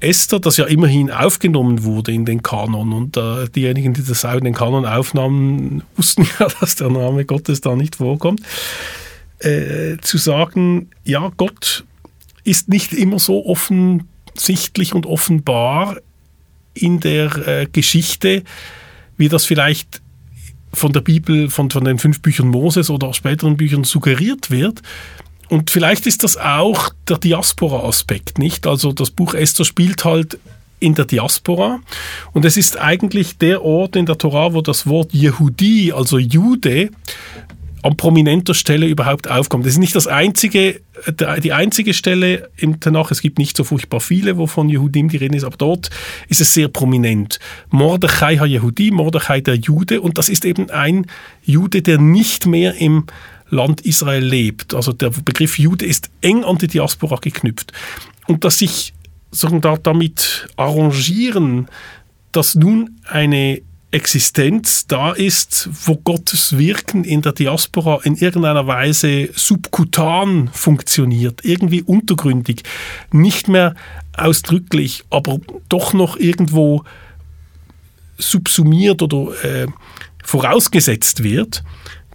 Esther, 0.00 0.40
das 0.40 0.56
ja 0.56 0.66
immerhin 0.66 1.10
aufgenommen 1.10 1.84
wurde 1.84 2.12
in 2.12 2.24
den 2.24 2.42
Kanon. 2.42 2.92
Und 2.92 3.16
äh, 3.16 3.48
diejenigen, 3.48 3.94
die 3.94 4.04
das 4.04 4.24
auch 4.24 4.36
in 4.36 4.44
den 4.44 4.54
Kanon 4.54 4.86
aufnahmen, 4.86 5.82
wussten 5.96 6.26
ja, 6.38 6.48
dass 6.60 6.76
der 6.76 6.90
Name 6.90 7.24
Gottes 7.24 7.60
da 7.60 7.74
nicht 7.76 7.96
vorkommt. 7.96 8.40
Äh, 9.40 9.98
zu 10.00 10.18
sagen, 10.18 10.90
ja, 11.04 11.30
Gott 11.36 11.84
ist 12.44 12.68
nicht 12.68 12.92
immer 12.92 13.18
so 13.18 13.46
offensichtlich 13.46 14.94
und 14.94 15.06
offenbar 15.06 15.98
in 16.74 17.00
der 17.00 17.46
äh, 17.46 17.66
Geschichte, 17.70 18.42
wie 19.16 19.28
das 19.28 19.44
vielleicht 19.44 20.00
von 20.72 20.92
der 20.92 21.00
Bibel, 21.00 21.50
von, 21.50 21.70
von 21.70 21.84
den 21.84 21.98
fünf 21.98 22.20
Büchern 22.20 22.48
Moses 22.48 22.90
oder 22.90 23.08
auch 23.08 23.14
späteren 23.14 23.56
Büchern 23.56 23.84
suggeriert 23.84 24.50
wird, 24.50 24.82
und 25.48 25.70
vielleicht 25.70 26.06
ist 26.06 26.24
das 26.24 26.36
auch 26.36 26.90
der 27.08 27.18
Diaspora-Aspekt, 27.18 28.38
nicht? 28.38 28.66
Also 28.66 28.92
das 28.92 29.10
Buch 29.10 29.34
Esther 29.34 29.64
spielt 29.64 30.04
halt 30.04 30.38
in 30.80 30.94
der 30.94 31.06
Diaspora 31.06 31.80
und 32.32 32.44
es 32.44 32.56
ist 32.56 32.78
eigentlich 32.78 33.38
der 33.38 33.64
Ort 33.64 33.96
in 33.96 34.06
der 34.06 34.18
Tora, 34.18 34.54
wo 34.54 34.60
das 34.60 34.86
Wort 34.86 35.12
Yehudi, 35.12 35.92
also 35.92 36.18
Jude, 36.18 36.90
an 37.82 37.96
prominenter 37.96 38.54
Stelle 38.54 38.86
überhaupt 38.86 39.30
aufkommt. 39.30 39.64
Das 39.64 39.72
ist 39.74 39.78
nicht 39.78 39.94
das 39.94 40.06
einzige, 40.06 40.80
die 41.42 41.52
einzige 41.52 41.94
Stelle 41.94 42.50
im 42.56 42.80
Tanach. 42.80 43.10
Es 43.10 43.20
gibt 43.20 43.38
nicht 43.38 43.56
so 43.56 43.64
furchtbar 43.64 44.00
viele, 44.00 44.36
wovon 44.36 44.68
Jehudim 44.68 45.08
die 45.08 45.16
Rede 45.16 45.36
ist, 45.36 45.44
aber 45.44 45.56
dort 45.56 45.90
ist 46.28 46.40
es 46.40 46.54
sehr 46.54 46.68
prominent. 46.68 47.38
Mordechai 47.70 48.38
ha 48.38 48.46
Yehudi, 48.46 48.90
Mordechai 48.90 49.40
der 49.40 49.54
Jude 49.54 50.00
und 50.00 50.18
das 50.18 50.28
ist 50.28 50.44
eben 50.44 50.70
ein 50.70 51.06
Jude, 51.42 51.82
der 51.82 51.98
nicht 51.98 52.46
mehr 52.46 52.74
im 52.74 53.04
Land 53.50 53.82
Israel 53.82 54.24
lebt. 54.24 54.74
Also 54.74 54.92
der 54.92 55.10
Begriff 55.10 55.58
Jude 55.58 55.86
ist 55.86 56.10
eng 56.20 56.44
an 56.44 56.58
die 56.58 56.68
Diaspora 56.68 57.16
geknüpft. 57.16 57.72
Und 58.26 58.44
dass 58.44 58.58
sich 58.58 58.94
damit 59.82 60.48
arrangieren, 60.56 61.68
dass 62.32 62.54
nun 62.54 63.00
eine 63.06 63.62
Existenz 63.90 64.86
da 64.86 65.12
ist, 65.12 65.68
wo 65.86 65.96
Gottes 65.96 66.58
Wirken 66.58 67.04
in 67.04 67.22
der 67.22 67.32
Diaspora 67.32 68.00
in 68.04 68.16
irgendeiner 68.16 68.66
Weise 68.66 69.30
subkutan 69.34 70.50
funktioniert, 70.52 71.42
irgendwie 71.42 71.82
untergründig, 71.82 72.64
nicht 73.12 73.48
mehr 73.48 73.74
ausdrücklich, 74.14 75.04
aber 75.08 75.38
doch 75.70 75.94
noch 75.94 76.18
irgendwo 76.18 76.84
subsumiert 78.18 79.00
oder 79.00 79.32
äh, 79.42 79.68
vorausgesetzt 80.22 81.22
wird. 81.22 81.62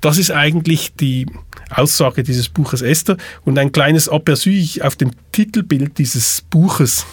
Das 0.04 0.18
ist 0.18 0.32
eigentlich 0.32 0.96
die 0.96 1.28
Aussage 1.70 2.24
dieses 2.24 2.50
Buches 2.50 2.82
Esther. 2.82 3.16
Und 3.46 3.58
ein 3.58 3.72
kleines 3.72 4.12
Aperçu 4.12 4.82
auf 4.82 4.98
dem 4.98 5.12
Titelbild 5.32 5.98
dieses 5.98 6.44
Buches 6.50 7.06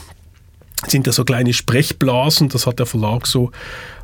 sind 0.88 1.06
ja 1.06 1.12
so 1.12 1.22
kleine 1.22 1.52
Sprechblasen, 1.52 2.48
das 2.48 2.66
hat 2.66 2.80
der 2.80 2.86
Verlag 2.86 3.28
so 3.28 3.52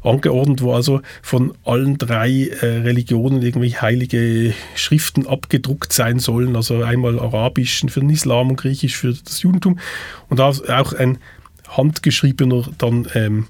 angeordnet, 0.05 0.63
wo 0.63 0.73
also 0.73 1.01
von 1.21 1.53
allen 1.65 1.99
drei 1.99 2.49
äh, 2.61 2.67
Religionen 2.83 3.43
irgendwie 3.43 3.75
heilige 3.75 4.55
Schriften 4.77 5.27
abgedruckt 5.27 5.93
sein 5.93 6.21
sollen, 6.21 6.55
also 6.55 6.85
einmal 6.85 7.19
Arabisch 7.19 7.83
für 7.89 8.01
den 8.01 8.11
Islam 8.11 8.51
und 8.51 8.57
Griechisch 8.57 8.97
für 8.97 9.13
das 9.13 9.43
Judentum. 9.43 9.81
Und 10.29 10.41
auch 10.41 10.93
ein 10.93 11.19
handgeschriebener 11.67 12.69
dann 12.79 13.09
ähm, 13.15 13.49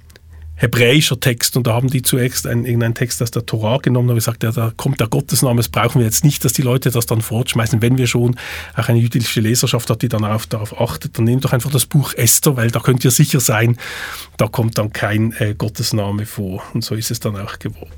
hebräischer 0.56 1.20
Text 1.20 1.56
und 1.56 1.66
da 1.66 1.74
haben 1.74 1.88
die 1.88 2.02
zuerst 2.02 2.46
einen, 2.46 2.64
irgendeinen 2.64 2.94
Text 2.94 3.22
aus 3.22 3.30
der 3.30 3.44
Torah 3.44 3.78
genommen 3.78 4.08
und 4.08 4.14
gesagt, 4.14 4.42
ja, 4.42 4.50
da 4.52 4.72
kommt 4.76 5.00
der 5.00 5.06
Gottesname, 5.06 5.58
das 5.58 5.68
brauchen 5.68 6.00
wir 6.00 6.06
jetzt 6.06 6.24
nicht, 6.24 6.44
dass 6.44 6.54
die 6.54 6.62
Leute 6.62 6.90
das 6.90 7.04
dann 7.06 7.20
fortschmeißen, 7.20 7.82
wenn 7.82 7.98
wir 7.98 8.06
schon 8.06 8.36
auch 8.74 8.88
eine 8.88 8.98
jüdische 8.98 9.40
Leserschaft 9.40 9.90
hat, 9.90 10.00
die 10.02 10.08
dann 10.08 10.24
auch 10.24 10.46
darauf 10.46 10.80
achtet, 10.80 11.18
dann 11.18 11.26
nehmt 11.26 11.44
doch 11.44 11.52
einfach 11.52 11.70
das 11.70 11.84
Buch 11.84 12.14
Esther, 12.14 12.56
weil 12.56 12.70
da 12.70 12.80
könnt 12.80 13.04
ihr 13.04 13.10
sicher 13.10 13.40
sein, 13.40 13.76
da 14.38 14.48
kommt 14.48 14.78
dann 14.78 14.92
kein 14.92 15.32
äh, 15.38 15.54
Gottesname 15.54 16.24
vor 16.24 16.62
und 16.72 16.82
so 16.82 16.94
ist 16.94 17.10
es 17.10 17.20
dann 17.20 17.36
auch 17.36 17.58
geworden. 17.58 17.92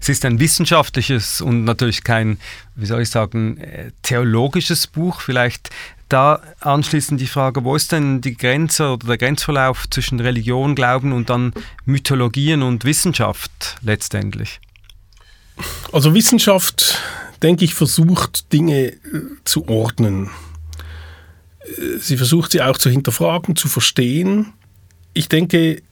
Es 0.00 0.10
ist 0.10 0.26
ein 0.26 0.38
wissenschaftliches 0.38 1.40
und 1.40 1.64
natürlich 1.64 2.04
kein, 2.04 2.38
wie 2.74 2.84
soll 2.84 3.00
ich 3.00 3.08
sagen, 3.08 3.56
äh, 3.56 3.90
theologisches 4.02 4.86
Buch. 4.86 5.22
Vielleicht 5.22 5.70
da 6.08 6.40
anschließend 6.60 7.20
die 7.20 7.26
Frage, 7.26 7.64
wo 7.64 7.74
ist 7.74 7.92
denn 7.92 8.20
die 8.20 8.36
Grenze 8.36 8.90
oder 8.92 9.06
der 9.06 9.18
Grenzverlauf 9.18 9.88
zwischen 9.90 10.20
Religion, 10.20 10.74
Glauben 10.74 11.12
und 11.12 11.30
dann 11.30 11.52
Mythologien 11.84 12.62
und 12.62 12.84
Wissenschaft 12.84 13.76
letztendlich? 13.82 14.60
Also 15.92 16.14
Wissenschaft, 16.14 16.98
denke 17.42 17.64
ich, 17.64 17.74
versucht 17.74 18.52
Dinge 18.52 18.88
äh, 18.88 18.98
zu 19.44 19.68
ordnen. 19.68 20.30
Äh, 21.60 21.98
sie 21.98 22.16
versucht 22.16 22.52
sie 22.52 22.62
auch 22.62 22.78
zu 22.78 22.90
hinterfragen, 22.90 23.56
zu 23.56 23.68
verstehen. 23.68 24.52
Ich 25.14 25.28
denke, 25.28 25.82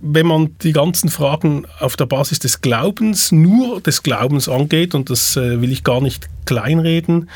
wenn 0.00 0.26
man 0.26 0.56
die 0.62 0.72
ganzen 0.72 1.08
Fragen 1.08 1.64
auf 1.78 1.96
der 1.96 2.06
Basis 2.06 2.40
des 2.40 2.60
Glaubens, 2.60 3.32
nur 3.32 3.80
des 3.80 4.02
Glaubens 4.02 4.48
angeht, 4.48 4.94
und 4.94 5.10
das 5.10 5.36
äh, 5.36 5.60
will 5.60 5.72
ich 5.72 5.84
gar 5.84 6.00
nicht 6.00 6.28
kleinreden, 6.44 7.28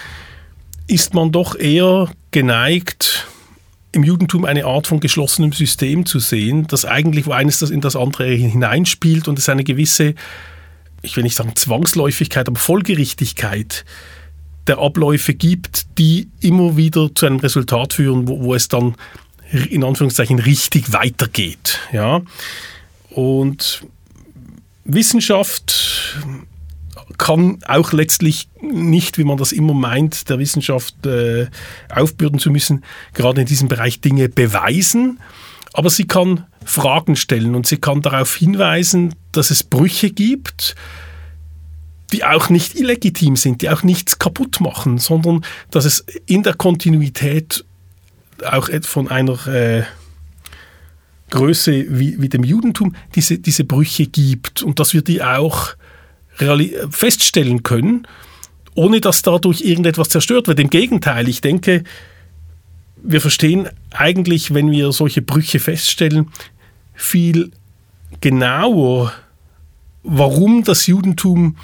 ist 0.87 1.15
man 1.15 1.33
doch 1.33 1.59
eher 1.59 2.11
geneigt, 2.31 3.27
im 3.93 4.03
Judentum 4.03 4.45
eine 4.45 4.67
Art 4.67 4.87
von 4.87 5.01
geschlossenem 5.01 5.53
System 5.53 6.05
zu 6.05 6.19
sehen, 6.19 6.67
das 6.67 6.85
eigentlich 6.85 7.27
wo 7.27 7.33
eines 7.33 7.59
das 7.61 7.71
in 7.71 7.81
das 7.81 7.97
andere 7.97 8.27
hineinspielt 8.27 9.27
und 9.27 9.39
es 9.39 9.49
eine 9.49 9.65
gewisse 9.65 10.15
ich 11.07 11.17
will 11.17 11.25
nicht 11.25 11.37
sagen 11.37 11.55
Zwangsläufigkeit, 11.55 12.49
aber 12.49 12.59
Folgerichtigkeit 12.59 13.85
der 14.67 14.79
Abläufe 14.79 15.35
gibt, 15.35 15.99
die 15.99 16.29
immer 16.41 16.77
wieder 16.77 17.15
zu 17.15 17.27
einem 17.27 17.39
Resultat 17.39 17.93
führen, 17.93 18.27
wo, 18.27 18.43
wo 18.43 18.55
es 18.55 18.69
dann 18.69 18.97
in 19.71 19.85
Anführungszeichen 19.85 20.41
richtig 20.41 20.93
weitergeht. 20.93 21.79
Ja? 21.93 22.23
Und 23.11 23.85
Wissenschaft 24.85 26.19
kann 27.19 27.59
auch 27.67 27.93
letztlich 27.93 28.49
nicht, 28.61 29.19
wie 29.19 29.25
man 29.25 29.37
das 29.37 29.53
immer 29.53 29.75
meint, 29.75 30.29
der 30.29 30.39
Wissenschaft 30.39 31.07
äh, 31.07 31.47
aufbürden 31.89 32.39
zu 32.39 32.51
müssen, 32.51 32.85
gerade 33.15 33.43
in 33.43 33.47
diesem 33.47 33.69
Bereich 33.69 34.01
Dinge 34.01 34.29
beweisen. 34.29 35.21
Aber 35.73 35.91
sie 35.91 36.07
kann 36.07 36.47
Fragen 36.65 37.17
stellen 37.17 37.55
und 37.55 37.67
sie 37.67 37.77
kann 37.77 38.03
darauf 38.03 38.35
hinweisen, 38.35 39.15
dass 39.33 39.51
es 39.51 39.63
Brüche 39.63 40.11
gibt, 40.11 40.75
die 42.13 42.25
auch 42.25 42.49
nicht 42.49 42.75
illegitim 42.75 43.37
sind, 43.37 43.63
die 43.63 43.71
auch 43.71 43.83
nichts 43.83 44.19
kaputt 44.19 44.61
machen, 44.61 44.99
sondern 44.99 45.45
dass 45.71 45.85
es 45.85 46.05
in 46.27 46.43
der 46.43 46.55
Kontinuität 46.55 47.65
auch 48.45 48.69
von 48.83 49.09
einer 49.09 49.47
äh, 49.47 49.85
Größe 51.31 51.87
wie, 51.89 52.21
wie 52.21 52.29
dem 52.29 52.45
Judentum 52.45 52.95
diese, 53.15 53.39
diese 53.39 53.65
Brüche 53.65 54.07
gibt 54.07 54.63
und 54.63 54.79
dass 54.79 54.95
wir 54.95 55.03
die 55.03 55.23
auch 55.23 55.75
feststellen 56.91 57.63
können, 57.63 58.07
ohne 58.75 59.01
dass 59.01 59.23
dadurch 59.23 59.63
irgendetwas 59.63 60.11
zerstört 60.11 60.49
wird. 60.49 60.61
Im 60.61 60.71
Gegenteil, 60.71 61.29
ich 61.29 61.41
denke, 61.41 61.85
wir 63.03 63.21
verstehen 63.21 63.69
eigentlich, 63.93 64.53
wenn 64.53 64.71
wir 64.71 64.93
solche 64.93 65.23
Brüche 65.23 65.61
feststellen, 65.61 66.31
viel 66.95 67.53
genauer, 68.21 69.13
warum 70.03 70.65
das 70.65 70.87
Judentum 70.87 71.57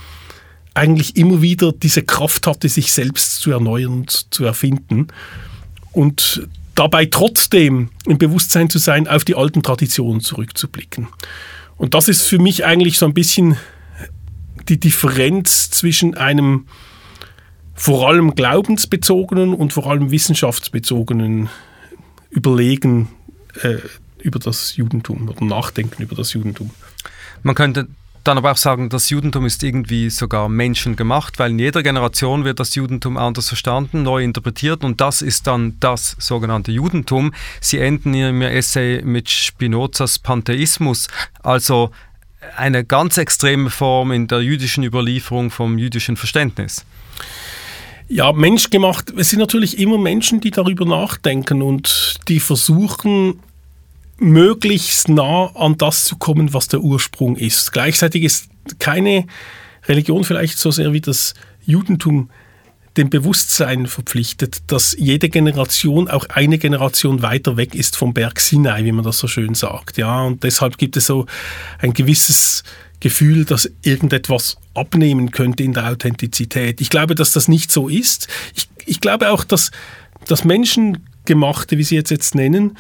eigentlich 0.75 1.17
immer 1.17 1.43
wieder 1.43 1.73
diese 1.73 2.03
Kraft 2.03 2.47
hatte, 2.47 2.69
sich 2.69 2.93
selbst 2.93 3.41
zu 3.41 3.51
erneuern 3.51 3.93
und 3.93 4.33
zu 4.33 4.45
erfinden. 4.45 5.09
Und 5.93 6.49
dabei 6.75 7.07
trotzdem 7.07 7.91
im 8.07 8.19
Bewusstsein 8.19 8.71
zu 8.71 8.79
sein, 8.79 9.07
auf 9.07 9.25
die 9.25 9.35
alten 9.35 9.63
Traditionen 9.63 10.21
zurückzublicken. 10.21 11.09
Und 11.77 11.95
das 11.95 12.09
ist 12.09 12.23
für 12.23 12.39
mich 12.39 12.65
eigentlich 12.65 12.99
so 12.99 13.07
ein 13.07 13.15
bisschen 13.15 13.57
die 14.69 14.79
Differenz 14.79 15.71
zwischen 15.71 16.15
einem 16.15 16.67
vor 17.75 18.09
allem 18.09 18.35
glaubensbezogenen 18.35 19.55
und 19.55 19.73
vor 19.73 19.87
allem 19.91 20.11
wissenschaftsbezogenen 20.11 21.49
Überlegen 22.31 23.09
äh, 23.63 23.77
über 24.23 24.39
das 24.39 24.77
Judentum 24.77 25.29
oder 25.29 25.45
Nachdenken 25.45 26.03
über 26.03 26.15
das 26.15 26.33
Judentum. 26.33 26.71
Man 27.43 27.55
könnte 27.55 27.89
dann 28.25 28.39
aber 28.39 28.53
auch 28.53 28.57
sagen, 28.57 28.89
das 28.89 29.11
Judentum 29.11 29.47
ist 29.47 29.63
irgendwie 29.65 30.09
sogar 30.09 30.49
menschengemacht, 30.49 31.39
weil 31.39 31.51
in 31.51 31.59
jeder 31.59 31.83
Generation 31.83 32.45
wird 32.45 32.61
das 32.61 32.75
Judentum 32.75 33.17
anders 33.17 33.49
verstanden, 33.49 34.03
neu 34.03 34.23
interpretiert 34.23 34.85
und 34.85 35.01
das 35.01 35.23
ist 35.23 35.49
dann 35.49 35.79
das 35.81 36.17
sogenannte 36.21 36.71
Judentum. 36.71 37.35
Sie 37.61 37.79
enden 37.79 38.15
in 38.15 38.21
Ihrem 38.21 38.43
Essay 38.43 39.03
mit 39.03 39.29
Spinozas 39.29 40.21
Pantheismus, 40.21 41.09
also 41.43 41.91
eine 42.57 42.85
ganz 42.85 43.19
extreme 43.19 43.71
Form 43.71 44.13
in 44.13 44.27
der 44.27 44.43
jüdischen 44.43 44.85
Überlieferung 44.85 45.51
vom 45.51 45.79
jüdischen 45.79 46.17
Verständnis. 46.17 46.85
Ja, 48.09 48.33
menschgemacht. 48.33 49.11
Es 49.17 49.31
sind 49.31 49.39
natürlich 49.39 49.79
immer 49.79 49.99
Menschen, 49.99 50.41
die 50.41 50.51
darüber 50.51 50.85
nachdenken 50.85 51.63
und 51.63 52.17
die 52.29 52.41
versuchen, 52.41 53.41
möglichst 54.19 55.09
nah 55.09 55.51
an 55.55 55.79
das 55.79 56.05
zu 56.05 56.17
kommen, 56.17 56.53
was 56.53 56.69
der 56.69 56.81
Ursprung 56.81 57.37
ist. 57.37 57.73
Gleichzeitig 57.73 58.23
ist 58.23 58.49
keine 58.79 59.27
Religion 59.87 60.25
vielleicht 60.25 60.59
so 60.59 60.71
sehr 60.71 60.93
wie 60.93 61.01
das 61.01 61.35
Judentum 61.65 62.31
dem 62.97 63.09
Bewusstsein 63.11 63.87
verpflichtet, 63.87 64.63
dass 64.67 64.95
jede 64.99 65.29
Generation 65.29 66.09
auch 66.09 66.27
eine 66.29 66.59
Generation 66.59 67.23
weiter 67.23 67.57
weg 67.57 67.75
ist 67.75 67.97
vom 67.97 68.13
Berg 68.13 68.39
Sinai, 68.41 68.85
wie 68.85 68.93
man 68.93 69.05
das 69.05 69.19
so 69.19 69.29
schön 69.29 69.55
sagt. 69.55 69.97
Ja, 69.97 70.23
und 70.23 70.43
deshalb 70.43 70.77
gibt 70.79 70.97
es 70.97 71.07
so 71.07 71.27
ein 71.79 71.95
gewisses 71.95 72.65
Gefühl, 73.01 73.45
dass 73.45 73.71
irgendetwas 73.83 74.59
abnehmen 74.75 75.31
könnte 75.31 75.63
in 75.63 75.73
der 75.73 75.91
Authentizität. 75.91 76.81
Ich 76.81 76.91
glaube, 76.91 77.15
dass 77.15 77.33
das 77.33 77.49
nicht 77.49 77.73
so 77.73 77.89
ist. 77.89 78.29
Ich, 78.55 78.69
ich 78.87 79.01
glaube 79.01 79.31
auch, 79.31 79.45
dass 79.45 79.71
das 80.27 80.45
Menschengemachte, 80.45 81.79
wie 81.79 81.83
Sie 81.83 81.97
jetzt 81.97 82.11
jetzt 82.11 82.35
nennen, 82.35 82.77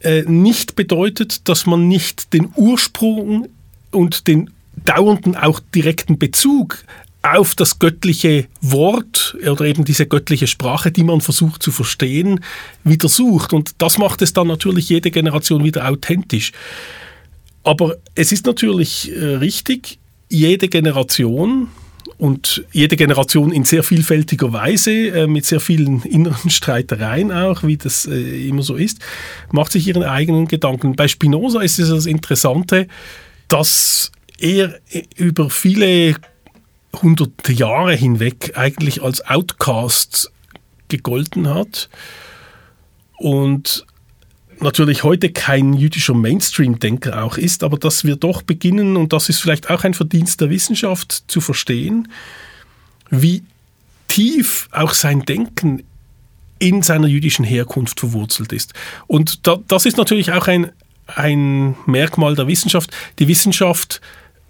äh, 0.00 0.22
nicht 0.22 0.76
bedeutet, 0.76 1.48
dass 1.48 1.66
man 1.66 1.88
nicht 1.88 2.32
den 2.32 2.50
Ursprung 2.54 3.48
und 3.90 4.28
den 4.28 4.50
dauernden 4.84 5.34
auch 5.34 5.60
direkten 5.74 6.18
Bezug 6.18 6.84
auf 7.34 7.54
das 7.54 7.78
göttliche 7.78 8.46
Wort 8.60 9.36
oder 9.48 9.64
eben 9.64 9.84
diese 9.84 10.06
göttliche 10.06 10.46
Sprache, 10.46 10.92
die 10.92 11.02
man 11.02 11.20
versucht 11.20 11.62
zu 11.62 11.72
verstehen, 11.72 12.40
wieder 12.84 13.08
sucht. 13.08 13.52
Und 13.52 13.72
das 13.78 13.98
macht 13.98 14.22
es 14.22 14.32
dann 14.32 14.46
natürlich 14.46 14.88
jede 14.88 15.10
Generation 15.10 15.64
wieder 15.64 15.88
authentisch. 15.88 16.52
Aber 17.64 17.96
es 18.14 18.32
ist 18.32 18.46
natürlich 18.46 19.10
äh, 19.10 19.36
richtig, 19.36 19.98
jede 20.28 20.68
Generation 20.68 21.68
und 22.18 22.64
jede 22.72 22.96
Generation 22.96 23.52
in 23.52 23.64
sehr 23.64 23.82
vielfältiger 23.82 24.52
Weise, 24.52 24.92
äh, 24.92 25.26
mit 25.26 25.44
sehr 25.44 25.60
vielen 25.60 26.02
inneren 26.04 26.50
Streitereien 26.50 27.32
auch, 27.32 27.64
wie 27.64 27.76
das 27.76 28.06
äh, 28.06 28.48
immer 28.48 28.62
so 28.62 28.76
ist, 28.76 28.98
macht 29.50 29.72
sich 29.72 29.86
ihren 29.88 30.04
eigenen 30.04 30.46
Gedanken. 30.46 30.94
Bei 30.94 31.08
Spinoza 31.08 31.60
ist 31.60 31.78
es 31.78 31.88
das 31.88 32.06
Interessante, 32.06 32.86
dass 33.48 34.12
er 34.38 34.78
über 35.16 35.50
viele 35.50 36.14
hunderte 37.02 37.52
Jahre 37.52 37.94
hinweg 37.94 38.52
eigentlich 38.56 39.02
als 39.02 39.24
Outcast 39.26 40.30
gegolten 40.88 41.48
hat 41.48 41.88
und 43.18 43.86
natürlich 44.60 45.02
heute 45.02 45.30
kein 45.30 45.74
jüdischer 45.74 46.14
Mainstream-Denker 46.14 47.22
auch 47.22 47.36
ist, 47.36 47.62
aber 47.62 47.78
dass 47.78 48.04
wir 48.04 48.16
doch 48.16 48.42
beginnen, 48.42 48.96
und 48.96 49.12
das 49.12 49.28
ist 49.28 49.40
vielleicht 49.40 49.70
auch 49.70 49.84
ein 49.84 49.94
Verdienst 49.94 50.40
der 50.40 50.50
Wissenschaft, 50.50 51.24
zu 51.28 51.40
verstehen, 51.40 52.08
wie 53.10 53.42
tief 54.08 54.68
auch 54.72 54.94
sein 54.94 55.22
Denken 55.22 55.82
in 56.58 56.82
seiner 56.82 57.06
jüdischen 57.06 57.44
Herkunft 57.44 58.00
verwurzelt 58.00 58.52
ist. 58.52 58.72
Und 59.06 59.46
da, 59.46 59.58
das 59.68 59.84
ist 59.84 59.98
natürlich 59.98 60.32
auch 60.32 60.46
ein, 60.46 60.72
ein 61.06 61.76
Merkmal 61.84 62.34
der 62.34 62.46
Wissenschaft. 62.46 62.90
Die 63.18 63.28
Wissenschaft 63.28 64.00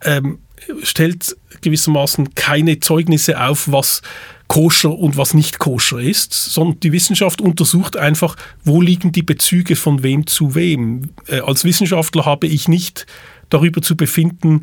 ähm, 0.02 0.38
stellt 0.82 1.36
gewissermaßen 1.60 2.34
keine 2.34 2.80
Zeugnisse 2.80 3.40
auf, 3.40 3.70
was 3.70 4.02
koscher 4.48 4.96
und 4.96 5.16
was 5.16 5.34
nicht 5.34 5.58
koscher 5.58 5.98
ist, 5.98 6.32
sondern 6.32 6.80
die 6.80 6.92
Wissenschaft 6.92 7.40
untersucht 7.40 7.96
einfach, 7.96 8.36
wo 8.64 8.80
liegen 8.80 9.12
die 9.12 9.22
Bezüge 9.22 9.76
von 9.76 10.02
wem 10.02 10.26
zu 10.26 10.54
wem. 10.54 11.10
Äh, 11.26 11.40
als 11.40 11.64
Wissenschaftler 11.64 12.24
habe 12.24 12.46
ich 12.46 12.68
nicht 12.68 13.06
darüber 13.48 13.82
zu 13.82 13.96
befinden, 13.96 14.62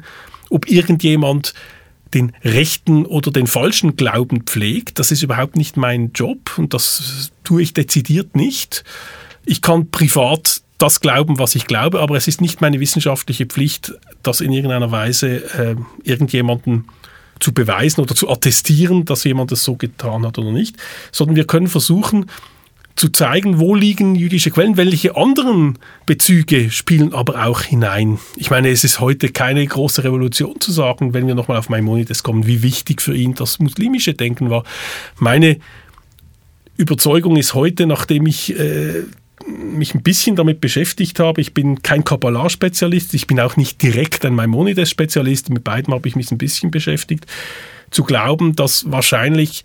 ob 0.49 0.69
irgendjemand 0.69 1.53
den 2.13 2.31
rechten 2.43 3.05
oder 3.05 3.31
den 3.31 3.47
falschen 3.47 3.95
Glauben 3.95 4.43
pflegt. 4.43 4.99
Das 4.99 5.11
ist 5.11 5.23
überhaupt 5.23 5.57
nicht 5.57 5.77
mein 5.77 6.11
Job 6.13 6.57
und 6.57 6.73
das 6.73 7.31
tue 7.43 7.61
ich 7.61 7.73
dezidiert 7.73 8.35
nicht. 8.35 8.83
Ich 9.45 9.61
kann 9.61 9.89
privat 9.89 10.62
das 10.77 10.99
glauben, 10.99 11.39
was 11.39 11.55
ich 11.55 11.65
glaube, 11.65 11.99
aber 11.99 12.17
es 12.17 12.27
ist 12.27 12.41
nicht 12.41 12.61
meine 12.61 12.79
wissenschaftliche 12.79 13.45
Pflicht, 13.45 13.93
das 14.21 14.41
in 14.41 14.51
irgendeiner 14.51 14.91
Weise 14.91 15.43
äh, 15.53 15.75
irgendjemanden 16.03 16.85
zu 17.39 17.53
beweisen 17.53 18.01
oder 18.01 18.15
zu 18.15 18.29
attestieren, 18.29 19.05
dass 19.05 19.23
jemand 19.23 19.51
es 19.51 19.63
so 19.63 19.75
getan 19.75 20.25
hat 20.25 20.37
oder 20.37 20.51
nicht, 20.51 20.77
sondern 21.11 21.35
wir 21.35 21.45
können 21.45 21.67
versuchen 21.67 22.25
zu 22.95 23.09
zeigen, 23.09 23.59
wo 23.59 23.73
liegen 23.73 24.15
jüdische 24.15 24.51
Quellen, 24.51 24.77
welche 24.77 25.15
anderen 25.15 25.79
Bezüge 26.05 26.69
spielen 26.69 27.13
aber 27.13 27.45
auch 27.45 27.61
hinein. 27.61 28.19
Ich 28.35 28.51
meine, 28.51 28.69
es 28.69 28.83
ist 28.83 28.99
heute 28.99 29.29
keine 29.29 29.65
große 29.65 30.03
Revolution 30.03 30.59
zu 30.59 30.71
sagen, 30.71 31.13
wenn 31.13 31.25
wir 31.25 31.33
nochmal 31.33 31.57
auf 31.57 31.69
Maimonides 31.69 32.21
kommen, 32.21 32.45
wie 32.45 32.61
wichtig 32.61 33.01
für 33.01 33.15
ihn 33.15 33.33
das 33.33 33.57
muslimische 33.59 34.13
Denken 34.13 34.49
war. 34.51 34.63
Meine 35.17 35.57
Überzeugung 36.77 37.35
ist 37.35 37.55
heute, 37.55 37.87
nachdem 37.87 38.27
ich 38.27 38.57
äh, 38.57 39.03
mich 39.47 39.93
ein 39.93 40.03
bisschen 40.03 40.35
damit 40.35 40.61
beschäftigt 40.61 41.19
habe. 41.19 41.41
Ich 41.41 41.53
bin 41.53 41.81
kein 41.81 42.03
Kabbalah-Spezialist, 42.03 43.13
ich 43.13 43.27
bin 43.27 43.39
auch 43.39 43.57
nicht 43.57 43.81
direkt 43.81 44.25
ein 44.25 44.35
Maimonides-Spezialist. 44.35 45.49
Mit 45.49 45.63
beiden 45.63 45.93
habe 45.93 46.07
ich 46.07 46.15
mich 46.15 46.31
ein 46.31 46.37
bisschen 46.37 46.71
beschäftigt. 46.71 47.25
Zu 47.91 48.03
glauben, 48.03 48.55
dass 48.55 48.89
wahrscheinlich 48.91 49.63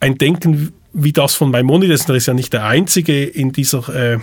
ein 0.00 0.18
Denken 0.18 0.72
wie 0.92 1.12
das 1.12 1.34
von 1.34 1.50
Maimonides, 1.50 2.06
der 2.06 2.16
ist 2.16 2.26
ja 2.26 2.34
nicht 2.34 2.52
der 2.52 2.64
einzige 2.64 3.24
in 3.24 3.52
dieser 3.52 3.88
äh, 3.88 4.18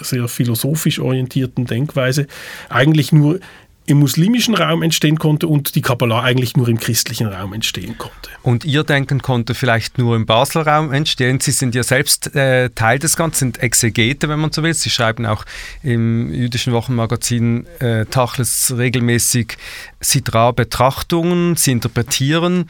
sehr 0.00 0.26
philosophisch 0.28 0.98
orientierten 0.98 1.66
Denkweise, 1.66 2.26
eigentlich 2.68 3.12
nur 3.12 3.40
im 3.88 3.98
muslimischen 3.98 4.54
Raum 4.54 4.82
entstehen 4.82 5.18
konnte 5.18 5.48
und 5.48 5.74
die 5.74 5.80
Kabbalah 5.80 6.22
eigentlich 6.22 6.56
nur 6.56 6.68
im 6.68 6.78
christlichen 6.78 7.26
Raum 7.26 7.54
entstehen 7.54 7.96
konnte. 7.96 8.30
Und 8.42 8.64
Ihr 8.66 8.84
Denken 8.84 9.22
konnte 9.22 9.54
vielleicht 9.54 9.96
nur 9.96 10.14
im 10.14 10.26
Basler 10.26 10.66
Raum 10.66 10.92
entstehen. 10.92 11.40
Sie 11.40 11.52
sind 11.52 11.74
ja 11.74 11.82
selbst 11.82 12.34
äh, 12.34 12.68
Teil 12.70 12.98
des 12.98 13.16
Ganzen, 13.16 13.38
sind 13.38 13.62
Exegete, 13.62 14.28
wenn 14.28 14.40
man 14.40 14.52
so 14.52 14.62
will. 14.62 14.74
Sie 14.74 14.90
schreiben 14.90 15.24
auch 15.24 15.44
im 15.82 16.32
jüdischen 16.32 16.72
Wochenmagazin 16.74 17.66
äh, 17.80 18.04
Tachles 18.04 18.74
regelmäßig 18.76 19.56
Sidra-Betrachtungen, 20.00 21.56
Sie 21.56 21.72
interpretieren. 21.72 22.68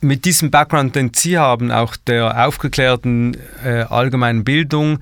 Mit 0.00 0.24
diesem 0.24 0.50
Background, 0.50 0.96
den 0.96 1.12
Sie 1.14 1.38
haben, 1.38 1.70
auch 1.70 1.96
der 1.96 2.46
aufgeklärten 2.46 3.36
äh, 3.64 3.82
allgemeinen 3.82 4.44
Bildung, 4.44 4.98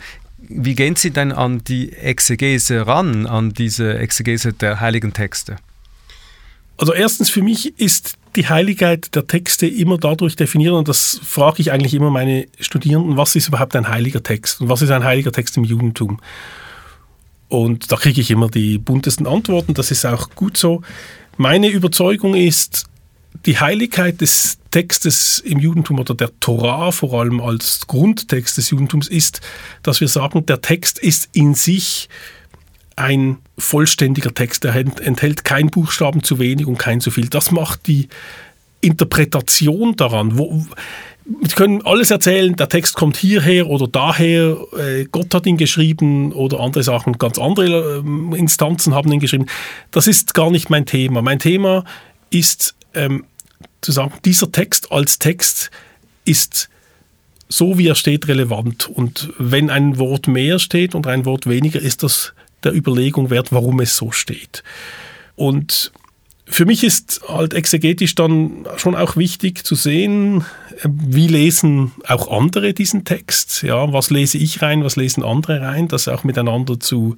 wie 0.48 0.74
gehen 0.74 0.96
Sie 0.96 1.10
denn 1.10 1.32
an 1.32 1.62
die 1.64 1.92
Exegese 1.92 2.86
ran, 2.86 3.26
an 3.26 3.52
diese 3.52 3.98
Exegese 3.98 4.52
der 4.52 4.80
heiligen 4.80 5.12
Texte? 5.12 5.56
Also 6.78 6.92
erstens 6.92 7.30
für 7.30 7.42
mich 7.42 7.78
ist 7.78 8.16
die 8.36 8.48
Heiligkeit 8.48 9.14
der 9.14 9.26
Texte 9.26 9.66
immer 9.66 9.96
dadurch 9.96 10.36
definiert, 10.36 10.74
und 10.74 10.88
das 10.88 11.18
frage 11.24 11.62
ich 11.62 11.72
eigentlich 11.72 11.94
immer 11.94 12.10
meine 12.10 12.46
Studierenden, 12.60 13.16
was 13.16 13.34
ist 13.34 13.48
überhaupt 13.48 13.74
ein 13.76 13.88
heiliger 13.88 14.22
Text 14.22 14.60
und 14.60 14.68
was 14.68 14.82
ist 14.82 14.90
ein 14.90 15.04
heiliger 15.04 15.32
Text 15.32 15.56
im 15.56 15.64
Judentum? 15.64 16.20
Und 17.48 17.90
da 17.92 17.96
kriege 17.96 18.20
ich 18.20 18.30
immer 18.30 18.48
die 18.48 18.78
buntesten 18.78 19.26
Antworten, 19.26 19.72
das 19.72 19.90
ist 19.90 20.04
auch 20.04 20.30
gut 20.34 20.56
so. 20.56 20.82
Meine 21.38 21.68
Überzeugung 21.68 22.34
ist, 22.34 22.86
die 23.44 23.58
Heiligkeit 23.58 24.20
des 24.20 24.58
Textes 24.70 25.38
im 25.38 25.58
Judentum 25.58 25.98
oder 25.98 26.14
der 26.14 26.30
Torah 26.40 26.92
vor 26.92 27.20
allem 27.20 27.40
als 27.40 27.86
Grundtext 27.86 28.56
des 28.56 28.70
Judentums 28.70 29.08
ist, 29.08 29.40
dass 29.82 30.00
wir 30.00 30.08
sagen, 30.08 30.46
der 30.46 30.60
Text 30.60 30.98
ist 30.98 31.28
in 31.32 31.54
sich 31.54 32.08
ein 32.96 33.38
vollständiger 33.58 34.32
Text. 34.32 34.64
Er 34.64 34.74
enthält 34.74 35.44
keinen 35.44 35.70
Buchstaben 35.70 36.22
zu 36.22 36.38
wenig 36.38 36.66
und 36.66 36.78
kein 36.78 37.00
zu 37.00 37.10
viel. 37.10 37.28
Das 37.28 37.50
macht 37.50 37.86
die 37.86 38.08
Interpretation 38.80 39.96
daran. 39.96 40.38
Wo, 40.38 40.66
wir 41.24 41.48
können 41.50 41.84
alles 41.84 42.10
erzählen, 42.10 42.54
der 42.56 42.68
Text 42.68 42.94
kommt 42.94 43.16
hierher 43.16 43.68
oder 43.68 43.88
daher, 43.88 44.56
äh, 44.78 45.04
Gott 45.10 45.34
hat 45.34 45.46
ihn 45.46 45.56
geschrieben 45.56 46.32
oder 46.32 46.60
andere 46.60 46.82
Sachen, 46.82 47.18
ganz 47.18 47.38
andere 47.38 48.02
äh, 48.04 48.38
Instanzen 48.38 48.94
haben 48.94 49.12
ihn 49.12 49.20
geschrieben. 49.20 49.46
Das 49.90 50.06
ist 50.06 50.34
gar 50.34 50.50
nicht 50.50 50.70
mein 50.70 50.86
Thema. 50.86 51.22
Mein 51.22 51.38
Thema 51.38 51.84
ist 52.30 52.74
ähm, 52.96 53.24
zu 53.80 53.92
sagen, 53.92 54.12
dieser 54.24 54.50
Text 54.50 54.90
als 54.90 55.18
Text 55.18 55.70
ist 56.24 56.68
so, 57.48 57.78
wie 57.78 57.86
er 57.86 57.94
steht, 57.94 58.28
relevant. 58.28 58.88
Und 58.88 59.32
wenn 59.38 59.70
ein 59.70 59.98
Wort 59.98 60.26
mehr 60.26 60.58
steht 60.58 60.94
und 60.94 61.06
ein 61.06 61.24
Wort 61.24 61.46
weniger, 61.46 61.80
ist 61.80 62.02
das 62.02 62.32
der 62.64 62.74
Überlegung 62.74 63.30
wert, 63.30 63.52
warum 63.52 63.80
es 63.80 63.96
so 63.96 64.10
steht. 64.10 64.64
Und 65.36 65.92
für 66.48 66.64
mich 66.64 66.84
ist 66.84 67.22
halt 67.28 67.54
exegetisch 67.54 68.14
dann 68.14 68.66
schon 68.76 68.94
auch 68.94 69.16
wichtig 69.16 69.64
zu 69.64 69.74
sehen, 69.74 70.44
wie 70.84 71.26
lesen 71.26 71.92
auch 72.06 72.30
andere 72.30 72.72
diesen 72.72 73.04
Text. 73.04 73.62
Ja, 73.62 73.92
was 73.92 74.10
lese 74.10 74.38
ich 74.38 74.62
rein, 74.62 74.84
was 74.84 74.96
lesen 74.96 75.24
andere 75.24 75.60
rein, 75.60 75.88
das 75.88 76.08
auch 76.08 76.24
miteinander 76.24 76.78
zu, 76.78 77.16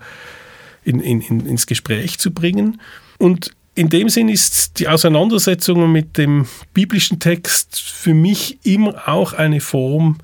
in, 0.85 1.01
in, 1.01 1.21
ins 1.21 1.67
Gespräch 1.67 2.19
zu 2.19 2.33
bringen. 2.33 2.81
Und 3.19 3.53
in 3.79 3.89
dem 3.91 4.09
Sinn 4.09 4.29
ist 4.29 4.81
die 4.81 4.89
Auseinandersetzung 4.89 5.93
mit 5.93 6.19
dem 6.19 6.47
biblischen 6.75 7.21
Text 7.21 7.81
für 7.81 8.13
mich 8.13 8.59
immer 8.65 9.09
auch 9.09 9.35
eine 9.35 9.61
Form 9.61 10.19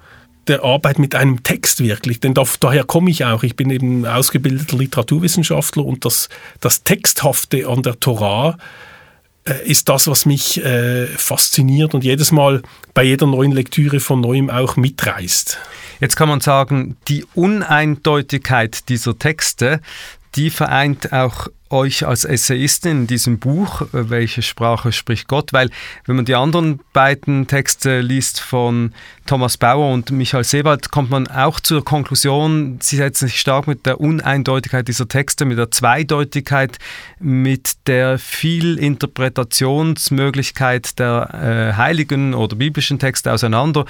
der 0.49 0.65
Arbeit 0.65 0.99
mit 0.99 1.15
einem 1.15 1.45
Text 1.45 1.79
wirklich. 1.79 2.19
Denn 2.19 2.35
da, 2.35 2.43
daher 2.59 2.83
komme 2.83 3.11
ich 3.11 3.25
auch. 3.25 3.45
Ich 3.45 3.55
bin 3.55 3.71
eben 3.71 4.07
ausgebildeter 4.07 4.77
Literaturwissenschaftler 4.77 5.85
und 5.85 6.05
das, 6.05 6.29
das 6.59 6.83
Texthafte 6.83 7.69
an 7.69 7.85
der 7.85 8.01
Torah 8.01 8.59
äh, 9.45 9.65
ist 9.65 9.89
das, 9.89 10.09
was 10.09 10.27
mich 10.27 10.61
äh, 10.65 11.07
fasziniert 11.07 11.95
und 11.95 12.03
jedes 12.03 12.33
Mal 12.33 12.61
bei 12.93 13.05
jeder 13.05 13.29
neuen 13.29 13.53
Lektüre 13.53 14.01
von 14.01 14.21
neuem 14.21 14.51
auch 14.51 14.75
mitreißt. 14.75 15.59
Jetzt 16.01 16.17
kann 16.17 16.29
man 16.29 16.41
sagen, 16.41 16.97
die 17.07 17.25
Uneindeutigkeit 17.35 18.89
dieser 18.89 19.17
Texte, 19.17 19.81
die 20.37 20.51
vereint 20.51 21.13
auch 21.13 21.49
euch 21.71 22.07
als 22.07 22.25
Essayistin 22.25 23.03
in 23.03 23.07
diesem 23.07 23.39
Buch, 23.39 23.83
äh, 23.83 24.11
welche 24.11 24.43
Sprache 24.43 24.93
spricht 24.93 25.29
Gott? 25.29 25.53
Weil 25.53 25.71
wenn 26.07 26.17
man 26.17 26.25
die 26.25 26.35
anderen 26.35 26.81
beiden 26.93 27.47
Texte 27.47 28.01
liest 28.01 28.41
von 28.41 28.93
Thomas 29.27 29.57
Bauer 29.57 29.93
und 29.93 30.11
Michael 30.11 30.43
Sebald, 30.45 30.91
kommt 30.91 31.11
man 31.11 31.27
auch 31.27 31.61
zur 31.61 31.85
Konklusion, 31.85 32.79
sie 32.81 32.97
setzen 32.97 33.27
sich 33.27 33.41
stark 33.41 33.67
mit 33.67 33.85
der 33.87 34.01
Uneindeutigkeit 34.01 34.89
dieser 34.89 35.09
Texte, 35.09 35.45
mit 35.45 35.59
der 35.59 35.71
Zweideutigkeit, 35.71 36.79
mit 37.19 37.75
der 37.87 38.19
Vielinterpretationsmöglichkeit 38.19 40.99
der 40.99 41.29
äh, 41.33 41.75
heiligen 41.77 42.35
oder 42.35 42.57
biblischen 42.57 42.99
Texte 42.99 43.33
auseinander. 43.33 43.85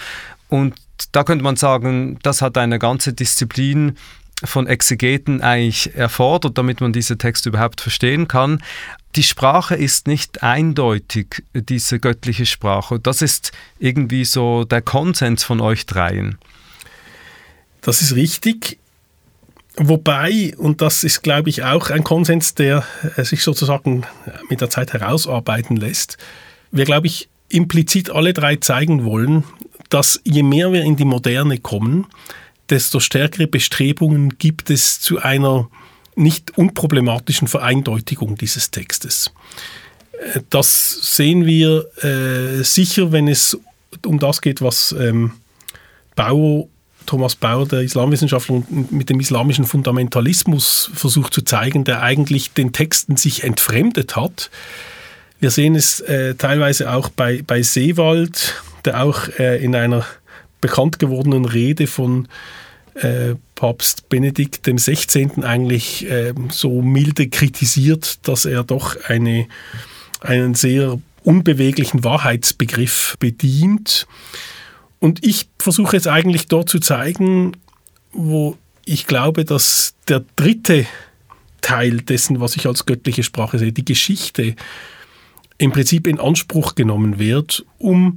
Und 0.49 0.75
da 1.13 1.25
könnte 1.25 1.45
man 1.45 1.57
sagen, 1.57 2.19
das 2.23 2.41
hat 2.41 2.57
eine 2.57 2.79
ganze 2.79 3.13
Disziplin 3.13 3.97
von 4.45 4.67
Exegeten 4.67 5.41
eigentlich 5.41 5.95
erfordert, 5.95 6.59
damit 6.59 6.81
man 6.81 6.93
diese 6.93 7.19
Texte 7.19 7.49
überhaupt 7.49 7.81
verstehen 7.81 8.29
kann. 8.29 8.63
Die 9.17 9.23
Sprache 9.23 9.75
ist 9.75 10.07
nicht 10.07 10.43
eindeutig, 10.43 11.45
diese 11.53 12.01
göttliche 12.01 12.47
Sprache. 12.47 12.99
Das 12.99 13.23
ist 13.23 13.53
irgendwie 13.79 14.25
so 14.25 14.65
der 14.65 14.83
Konsens 14.83 15.45
von 15.45 15.61
euch 15.61 15.87
dreien. 15.87 16.39
Das 17.81 18.03
ist 18.03 18.15
richtig. 18.15 18.79
Wobei, 19.77 20.55
und 20.57 20.81
das 20.81 21.03
ist, 21.05 21.23
glaube 21.23 21.51
ich, 21.51 21.65
auch 21.65 21.91
ein 21.91 22.05
Konsens, 22.05 22.55
der 22.55 22.85
äh, 23.17 23.25
sich 23.25 23.43
sozusagen 23.43 24.05
mit 24.49 24.61
der 24.61 24.71
Zeit 24.71 24.93
herausarbeiten 24.93 25.77
lässt, 25.77 26.17
wir, 26.71 26.85
glaube 26.85 27.09
ich, 27.09 27.29
implizit 27.49 28.11
alle 28.11 28.33
drei 28.33 28.57
zeigen 28.57 29.05
wollen, 29.05 29.45
dass 29.91 30.21
je 30.25 30.43
mehr 30.43 30.73
wir 30.73 30.83
in 30.83 30.97
die 30.97 31.05
Moderne 31.05 31.59
kommen, 31.59 32.07
desto 32.71 33.01
stärkere 33.01 33.47
Bestrebungen 33.47 34.39
gibt 34.39 34.71
es 34.71 35.01
zu 35.01 35.21
einer 35.21 35.69
nicht 36.17 36.57
unproblematischen 36.57 37.49
Vereindeutigung 37.49 38.37
dieses 38.37 38.71
Textes. 38.71 39.33
Äh, 40.13 40.41
das 40.51 41.17
sehen 41.17 41.47
wir 41.47 41.87
äh, 42.03 42.63
sicher, 42.63 43.13
wenn 43.13 43.29
es 43.29 43.59
um 44.05 44.19
das 44.19 44.41
geht, 44.41 44.63
was 44.63 44.95
ähm, 44.99 45.33
Bauer, 46.17 46.69
Thomas 47.07 47.37
Bauer, 47.37 47.67
der 47.67 47.83
Islamwissenschaftler, 47.83 48.63
mit 48.91 49.11
dem 49.11 49.21
islamischen 49.21 49.65
Fundamentalismus 49.65 50.91
versucht 50.95 51.35
zu 51.35 51.43
zeigen, 51.43 51.85
der 51.85 52.03
eigentlich 52.03 52.53
den 52.53 52.73
Texten 52.73 53.17
sich 53.17 53.45
entfremdet 53.45 54.17
hat. 54.17 54.51
Wir 55.39 55.51
sehen 55.51 55.75
es 55.75 56.01
äh, 56.01 56.35
teilweise 56.37 56.93
auch 56.93 57.11
bei, 57.11 57.43
bei 57.47 57.63
Seewald, 57.63 58.63
der 58.85 59.03
auch 59.03 59.29
äh, 59.39 59.63
in 59.63 59.75
einer 59.75 60.07
bekannt 60.65 60.99
gewordenen 60.99 61.45
Rede 61.45 61.87
von 61.87 62.27
äh, 62.95 63.35
Papst 63.55 64.09
Benedikt 64.09 64.63
XVI. 64.63 65.43
eigentlich 65.43 66.09
äh, 66.11 66.33
so 66.49 66.81
milde 66.81 67.29
kritisiert, 67.29 68.27
dass 68.27 68.47
er 68.47 68.65
doch 68.65 68.97
eine, 69.09 69.47
einen 70.21 70.55
sehr 70.55 70.99
unbeweglichen 71.23 72.03
Wahrheitsbegriff 72.03 73.17
bedient. 73.19 74.07
Und 75.01 75.23
ich 75.23 75.51
versuche 75.59 75.97
jetzt 75.97 76.09
eigentlich 76.09 76.47
dort 76.47 76.71
zu 76.71 76.79
zeigen, 76.79 77.59
wo 78.11 78.57
ich 78.87 79.07
glaube, 79.07 79.45
dass 79.45 79.97
der 80.09 80.25
dritte 80.37 80.87
Teil 81.61 81.99
dessen, 81.99 82.41
was 82.41 82.57
ich 82.57 82.67
als 82.67 82.87
göttliche 82.87 83.23
Sprache 83.23 83.59
sehe, 83.59 83.73
die 83.73 83.85
Geschichte, 83.85 84.57
im 85.59 85.73
Prinzip 85.73 86.07
in 86.07 86.21
Anspruch 86.21 86.75
genommen 86.75 87.19
wird, 87.19 87.67
um 87.77 88.17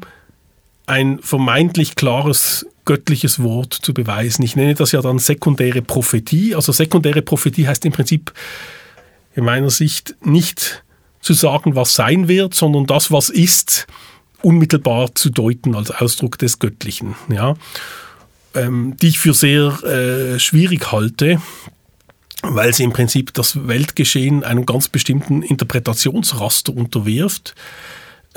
ein 0.88 1.20
vermeintlich 1.20 1.96
klares 1.96 2.66
göttliches 2.86 3.44
Wort 3.44 3.74
zu 3.74 3.94
beweisen. 3.94 4.44
Ich 4.44 4.56
nenne 4.56 4.74
das 4.74 4.94
ja 4.94 5.02
dann 5.02 5.20
sekundäre 5.20 5.82
Prophetie. 5.82 6.56
Also 6.56 6.72
sekundäre 6.72 7.22
Prophetie 7.22 7.68
heißt 7.68 7.86
im 7.86 7.92
Prinzip 7.92 8.34
in 9.36 9.44
meiner 9.44 9.70
Sicht 9.70 10.16
nicht 10.22 10.84
zu 11.22 11.34
sagen, 11.34 11.76
was 11.76 11.94
sein 11.94 12.30
wird, 12.30 12.54
sondern 12.54 12.86
das, 12.86 13.12
was 13.12 13.30
ist, 13.30 13.86
unmittelbar 14.42 15.14
zu 15.14 15.30
deuten 15.30 15.76
als 15.76 15.92
Ausdruck 15.92 16.38
des 16.38 16.60
Göttlichen. 16.60 17.16
Ja? 17.30 17.56
Ähm, 18.56 18.96
die 19.02 19.10
ich 19.10 19.20
für 19.20 19.34
sehr 19.34 19.84
äh, 19.84 20.40
schwierig 20.40 20.92
halte, 20.94 21.42
weil 22.44 22.74
sie 22.74 22.84
im 22.84 22.94
Prinzip 22.94 23.34
das 23.34 23.68
Weltgeschehen 23.68 24.46
einem 24.46 24.66
ganz 24.66 24.88
bestimmten 24.88 25.42
Interpretationsraster 25.42 26.74
unterwirft. 26.74 27.54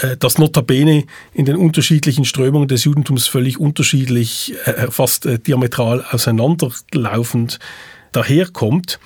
Äh, 0.02 0.16
das 0.16 0.38
notabene 0.38 1.04
in 1.32 1.44
den 1.44 1.56
unterschiedlichen 1.56 2.24
Strömungen 2.24 2.68
des 2.68 2.84
Judentums 2.84 3.26
völlig 3.26 3.58
unterschiedlich, 3.58 4.54
äh, 4.64 4.90
fast 4.90 5.26
äh, 5.26 5.38
diametral 5.38 6.04
auseinanderlaufend 6.10 7.58
daherkommt. 8.12 8.98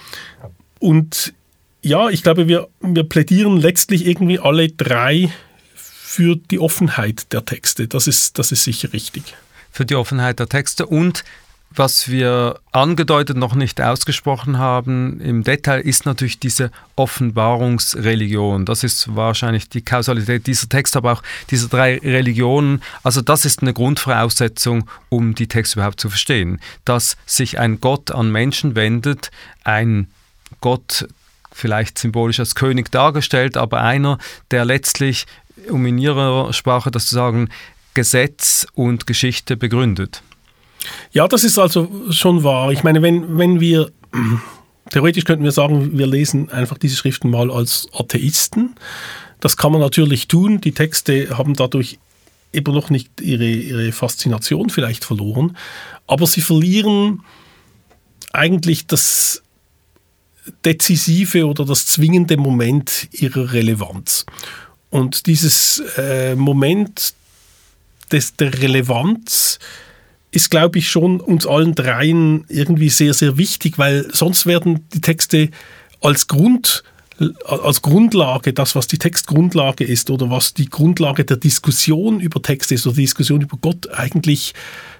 Und 0.78 1.34
ja, 1.82 2.08
ich 2.08 2.22
glaube, 2.22 2.48
wir, 2.48 2.68
wir 2.80 3.04
plädieren 3.04 3.58
letztlich 3.58 4.06
irgendwie 4.06 4.38
alle 4.38 4.68
drei 4.68 5.30
für 5.74 6.36
die 6.36 6.58
Offenheit 6.58 7.32
der 7.32 7.44
Texte. 7.44 7.88
Das 7.88 8.06
ist, 8.06 8.38
das 8.38 8.52
ist 8.52 8.64
sicher 8.64 8.92
richtig. 8.92 9.34
Für 9.70 9.84
die 9.84 9.96
Offenheit 9.96 10.38
der 10.38 10.48
Texte 10.48 10.86
und 10.86 11.24
Was 11.76 12.08
wir 12.08 12.60
angedeutet 12.70 13.36
noch 13.36 13.56
nicht 13.56 13.80
ausgesprochen 13.80 14.58
haben 14.58 15.20
im 15.20 15.42
Detail 15.42 15.80
ist 15.80 16.06
natürlich 16.06 16.38
diese 16.38 16.70
Offenbarungsreligion. 16.94 18.64
Das 18.64 18.84
ist 18.84 19.16
wahrscheinlich 19.16 19.68
die 19.68 19.82
Kausalität 19.82 20.46
dieser 20.46 20.68
Texte, 20.68 20.98
aber 20.98 21.14
auch 21.14 21.22
dieser 21.50 21.66
drei 21.66 21.98
Religionen. 21.98 22.80
Also 23.02 23.22
das 23.22 23.44
ist 23.44 23.62
eine 23.62 23.72
Grundvoraussetzung, 23.72 24.88
um 25.08 25.34
die 25.34 25.48
Texte 25.48 25.80
überhaupt 25.80 26.00
zu 26.00 26.10
verstehen. 26.10 26.60
Dass 26.84 27.16
sich 27.26 27.58
ein 27.58 27.80
Gott 27.80 28.12
an 28.12 28.30
Menschen 28.30 28.76
wendet, 28.76 29.32
ein 29.64 30.06
Gott 30.60 31.08
vielleicht 31.50 31.98
symbolisch 31.98 32.38
als 32.38 32.54
König 32.54 32.92
dargestellt, 32.92 33.56
aber 33.56 33.80
einer, 33.80 34.18
der 34.52 34.64
letztlich, 34.64 35.26
um 35.68 35.84
in 35.86 35.98
ihrer 35.98 36.52
Sprache 36.52 36.92
das 36.92 37.08
zu 37.08 37.16
sagen, 37.16 37.48
Gesetz 37.94 38.64
und 38.74 39.08
Geschichte 39.08 39.56
begründet. 39.56 40.22
Ja, 41.12 41.28
das 41.28 41.44
ist 41.44 41.58
also 41.58 41.90
schon 42.10 42.44
wahr. 42.44 42.72
Ich 42.72 42.82
meine, 42.82 43.02
wenn, 43.02 43.38
wenn 43.38 43.60
wir, 43.60 43.90
theoretisch 44.90 45.24
könnten 45.24 45.44
wir 45.44 45.52
sagen, 45.52 45.96
wir 45.96 46.06
lesen 46.06 46.50
einfach 46.50 46.78
diese 46.78 46.96
Schriften 46.96 47.30
mal 47.30 47.50
als 47.50 47.88
Atheisten. 47.92 48.74
Das 49.40 49.56
kann 49.56 49.72
man 49.72 49.80
natürlich 49.80 50.28
tun. 50.28 50.60
Die 50.60 50.72
Texte 50.72 51.36
haben 51.36 51.54
dadurch 51.54 51.98
eben 52.52 52.72
noch 52.74 52.90
nicht 52.90 53.20
ihre, 53.20 53.48
ihre 53.48 53.92
Faszination 53.92 54.70
vielleicht 54.70 55.04
verloren, 55.04 55.56
aber 56.06 56.26
sie 56.26 56.40
verlieren 56.40 57.22
eigentlich 58.32 58.86
das 58.86 59.42
dezisive 60.64 61.46
oder 61.46 61.64
das 61.64 61.86
zwingende 61.86 62.36
Moment 62.36 63.08
ihrer 63.12 63.52
Relevanz. 63.52 64.26
Und 64.90 65.26
dieses 65.26 65.82
äh, 65.96 66.34
Moment 66.36 67.14
des, 68.12 68.36
der 68.36 68.56
Relevanz 68.60 69.58
ist, 70.34 70.50
glaube 70.50 70.78
ich, 70.78 70.88
schon 70.88 71.20
uns 71.20 71.46
allen 71.46 71.74
dreien 71.74 72.44
irgendwie 72.48 72.88
sehr, 72.88 73.14
sehr 73.14 73.38
wichtig, 73.38 73.78
weil 73.78 74.06
sonst 74.12 74.46
werden 74.46 74.88
die 74.92 75.00
Texte 75.00 75.50
als 76.00 76.26
Grund 76.26 76.82
als 77.44 77.80
Grundlage, 77.80 78.52
das, 78.52 78.74
was 78.74 78.88
die 78.88 78.98
Textgrundlage 78.98 79.84
ist 79.84 80.10
oder 80.10 80.30
was 80.30 80.52
die 80.52 80.68
Grundlage 80.68 81.24
der 81.24 81.36
Diskussion 81.36 82.18
über 82.18 82.42
Texte 82.42 82.74
ist 82.74 82.88
oder 82.88 82.96
die 82.96 83.02
Diskussion 83.02 83.40
über 83.40 83.56
Gott 83.60 83.88
eigentlich 83.92 84.52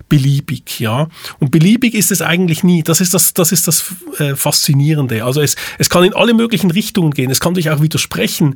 beliebig, 0.09 0.79
ja. 0.79 1.09
Und 1.41 1.51
beliebig 1.51 1.95
ist 1.95 2.13
es 2.13 2.23
eigentlich 2.23 2.63
nie. 2.63 2.85
Das 2.85 3.01
ist 3.01 3.15
das, 3.15 3.35
das, 3.35 3.51
ist 3.51 3.67
das 3.67 3.85
äh, 4.19 4.37
Faszinierende. 4.37 5.25
Also 5.25 5.41
es, 5.41 5.57
es 5.79 5.91
kann 5.91 6.05
in 6.05 6.15
alle 6.15 6.35
möglichen 6.35 6.71
Richtungen 6.71 7.11
gehen. 7.11 7.31
Es 7.31 7.41
kann 7.41 7.57
sich 7.57 7.71
auch 7.71 7.83
widersprechen. 7.83 8.55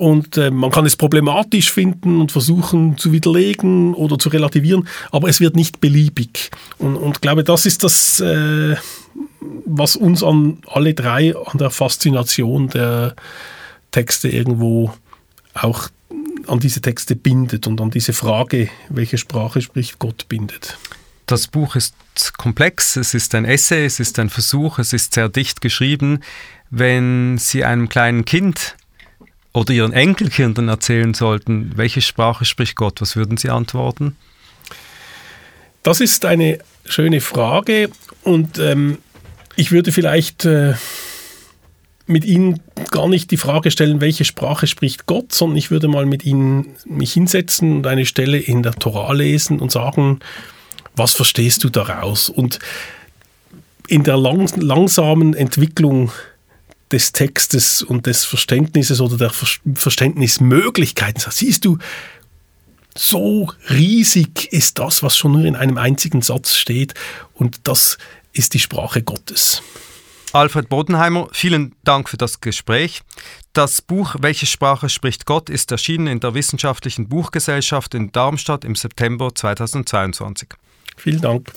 Und 0.00 0.38
äh, 0.38 0.50
man 0.50 0.70
kann 0.70 0.86
es 0.86 0.96
problematisch 0.96 1.70
finden 1.70 2.22
und 2.22 2.32
versuchen 2.32 2.96
zu 2.96 3.12
widerlegen 3.12 3.92
oder 3.92 4.18
zu 4.18 4.30
relativieren, 4.30 4.88
aber 5.12 5.28
es 5.28 5.40
wird 5.40 5.56
nicht 5.56 5.82
beliebig. 5.82 6.50
Und, 6.78 6.96
und 6.96 7.20
glaube, 7.20 7.44
das 7.44 7.66
ist 7.66 7.84
das, 7.84 8.18
äh, 8.18 8.76
was 9.66 9.96
uns 9.96 10.22
an 10.22 10.62
alle 10.66 10.94
drei 10.94 11.36
an 11.36 11.58
der 11.58 11.68
Faszination 11.68 12.68
der 12.68 13.14
Texte 13.90 14.30
irgendwo 14.30 14.90
auch 15.52 15.90
an 16.46 16.60
diese 16.60 16.80
Texte 16.80 17.14
bindet 17.14 17.66
und 17.66 17.78
an 17.82 17.90
diese 17.90 18.14
Frage, 18.14 18.70
welche 18.88 19.18
Sprache 19.18 19.60
spricht 19.60 19.98
Gott, 19.98 20.30
bindet. 20.30 20.78
Das 21.26 21.46
Buch 21.46 21.76
ist 21.76 21.94
komplex, 22.38 22.96
es 22.96 23.12
ist 23.12 23.34
ein 23.34 23.44
Essay, 23.44 23.84
es 23.84 24.00
ist 24.00 24.18
ein 24.18 24.30
Versuch, 24.30 24.78
es 24.78 24.94
ist 24.94 25.12
sehr 25.12 25.28
dicht 25.28 25.60
geschrieben. 25.60 26.20
Wenn 26.70 27.36
Sie 27.36 27.66
einem 27.66 27.90
kleinen 27.90 28.24
Kind 28.24 28.76
oder 29.52 29.72
Ihren 29.72 29.92
Enkelkindern 29.92 30.68
erzählen 30.68 31.14
sollten, 31.14 31.72
welche 31.76 32.00
Sprache 32.00 32.44
spricht 32.44 32.76
Gott, 32.76 33.00
was 33.00 33.16
würden 33.16 33.36
Sie 33.36 33.50
antworten? 33.50 34.16
Das 35.82 36.00
ist 36.00 36.24
eine 36.24 36.58
schöne 36.84 37.20
Frage 37.20 37.90
und 38.22 38.58
ähm, 38.58 38.98
ich 39.56 39.72
würde 39.72 39.92
vielleicht 39.92 40.44
äh, 40.44 40.74
mit 42.06 42.24
Ihnen 42.24 42.60
gar 42.90 43.08
nicht 43.08 43.30
die 43.30 43.36
Frage 43.36 43.70
stellen, 43.70 44.00
welche 44.00 44.24
Sprache 44.24 44.66
spricht 44.66 45.06
Gott, 45.06 45.32
sondern 45.32 45.56
ich 45.56 45.70
würde 45.70 45.88
mal 45.88 46.06
mit 46.06 46.24
Ihnen 46.24 46.74
mich 46.84 47.12
hinsetzen 47.12 47.76
und 47.76 47.86
eine 47.86 48.04
Stelle 48.04 48.38
in 48.38 48.62
der 48.62 48.74
Torah 48.74 49.12
lesen 49.12 49.60
und 49.60 49.72
sagen, 49.72 50.20
was 50.96 51.14
verstehst 51.14 51.64
du 51.64 51.70
daraus? 51.70 52.28
Und 52.28 52.58
in 53.86 54.02
der 54.02 54.16
lang 54.16 54.48
langsamen 54.60 55.34
Entwicklung 55.34 56.12
des 56.92 57.12
Textes 57.12 57.82
und 57.82 58.06
des 58.06 58.24
Verständnisses 58.24 59.00
oder 59.00 59.16
der 59.16 59.30
Verständnismöglichkeiten. 59.30 61.22
Siehst 61.30 61.64
du, 61.64 61.78
so 62.96 63.50
riesig 63.68 64.52
ist 64.52 64.78
das, 64.78 65.02
was 65.02 65.16
schon 65.16 65.32
nur 65.32 65.44
in 65.44 65.56
einem 65.56 65.78
einzigen 65.78 66.22
Satz 66.22 66.54
steht 66.54 66.94
und 67.34 67.60
das 67.68 67.98
ist 68.32 68.54
die 68.54 68.58
Sprache 68.58 69.02
Gottes. 69.02 69.62
Alfred 70.32 70.68
Bodenheimer, 70.68 71.28
vielen 71.32 71.74
Dank 71.82 72.08
für 72.08 72.16
das 72.16 72.40
Gespräch. 72.40 73.02
Das 73.52 73.82
Buch 73.82 74.14
Welche 74.20 74.46
Sprache 74.46 74.88
spricht 74.88 75.26
Gott 75.26 75.50
ist 75.50 75.72
erschienen 75.72 76.06
in 76.06 76.20
der 76.20 76.34
Wissenschaftlichen 76.34 77.08
Buchgesellschaft 77.08 77.94
in 77.94 78.12
Darmstadt 78.12 78.64
im 78.64 78.76
September 78.76 79.34
2022. 79.34 80.50
Vielen 80.96 81.20
Dank. 81.20 81.52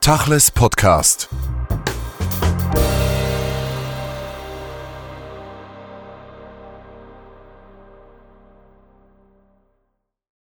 Tachles 0.00 0.50
Podcast. 0.50 1.28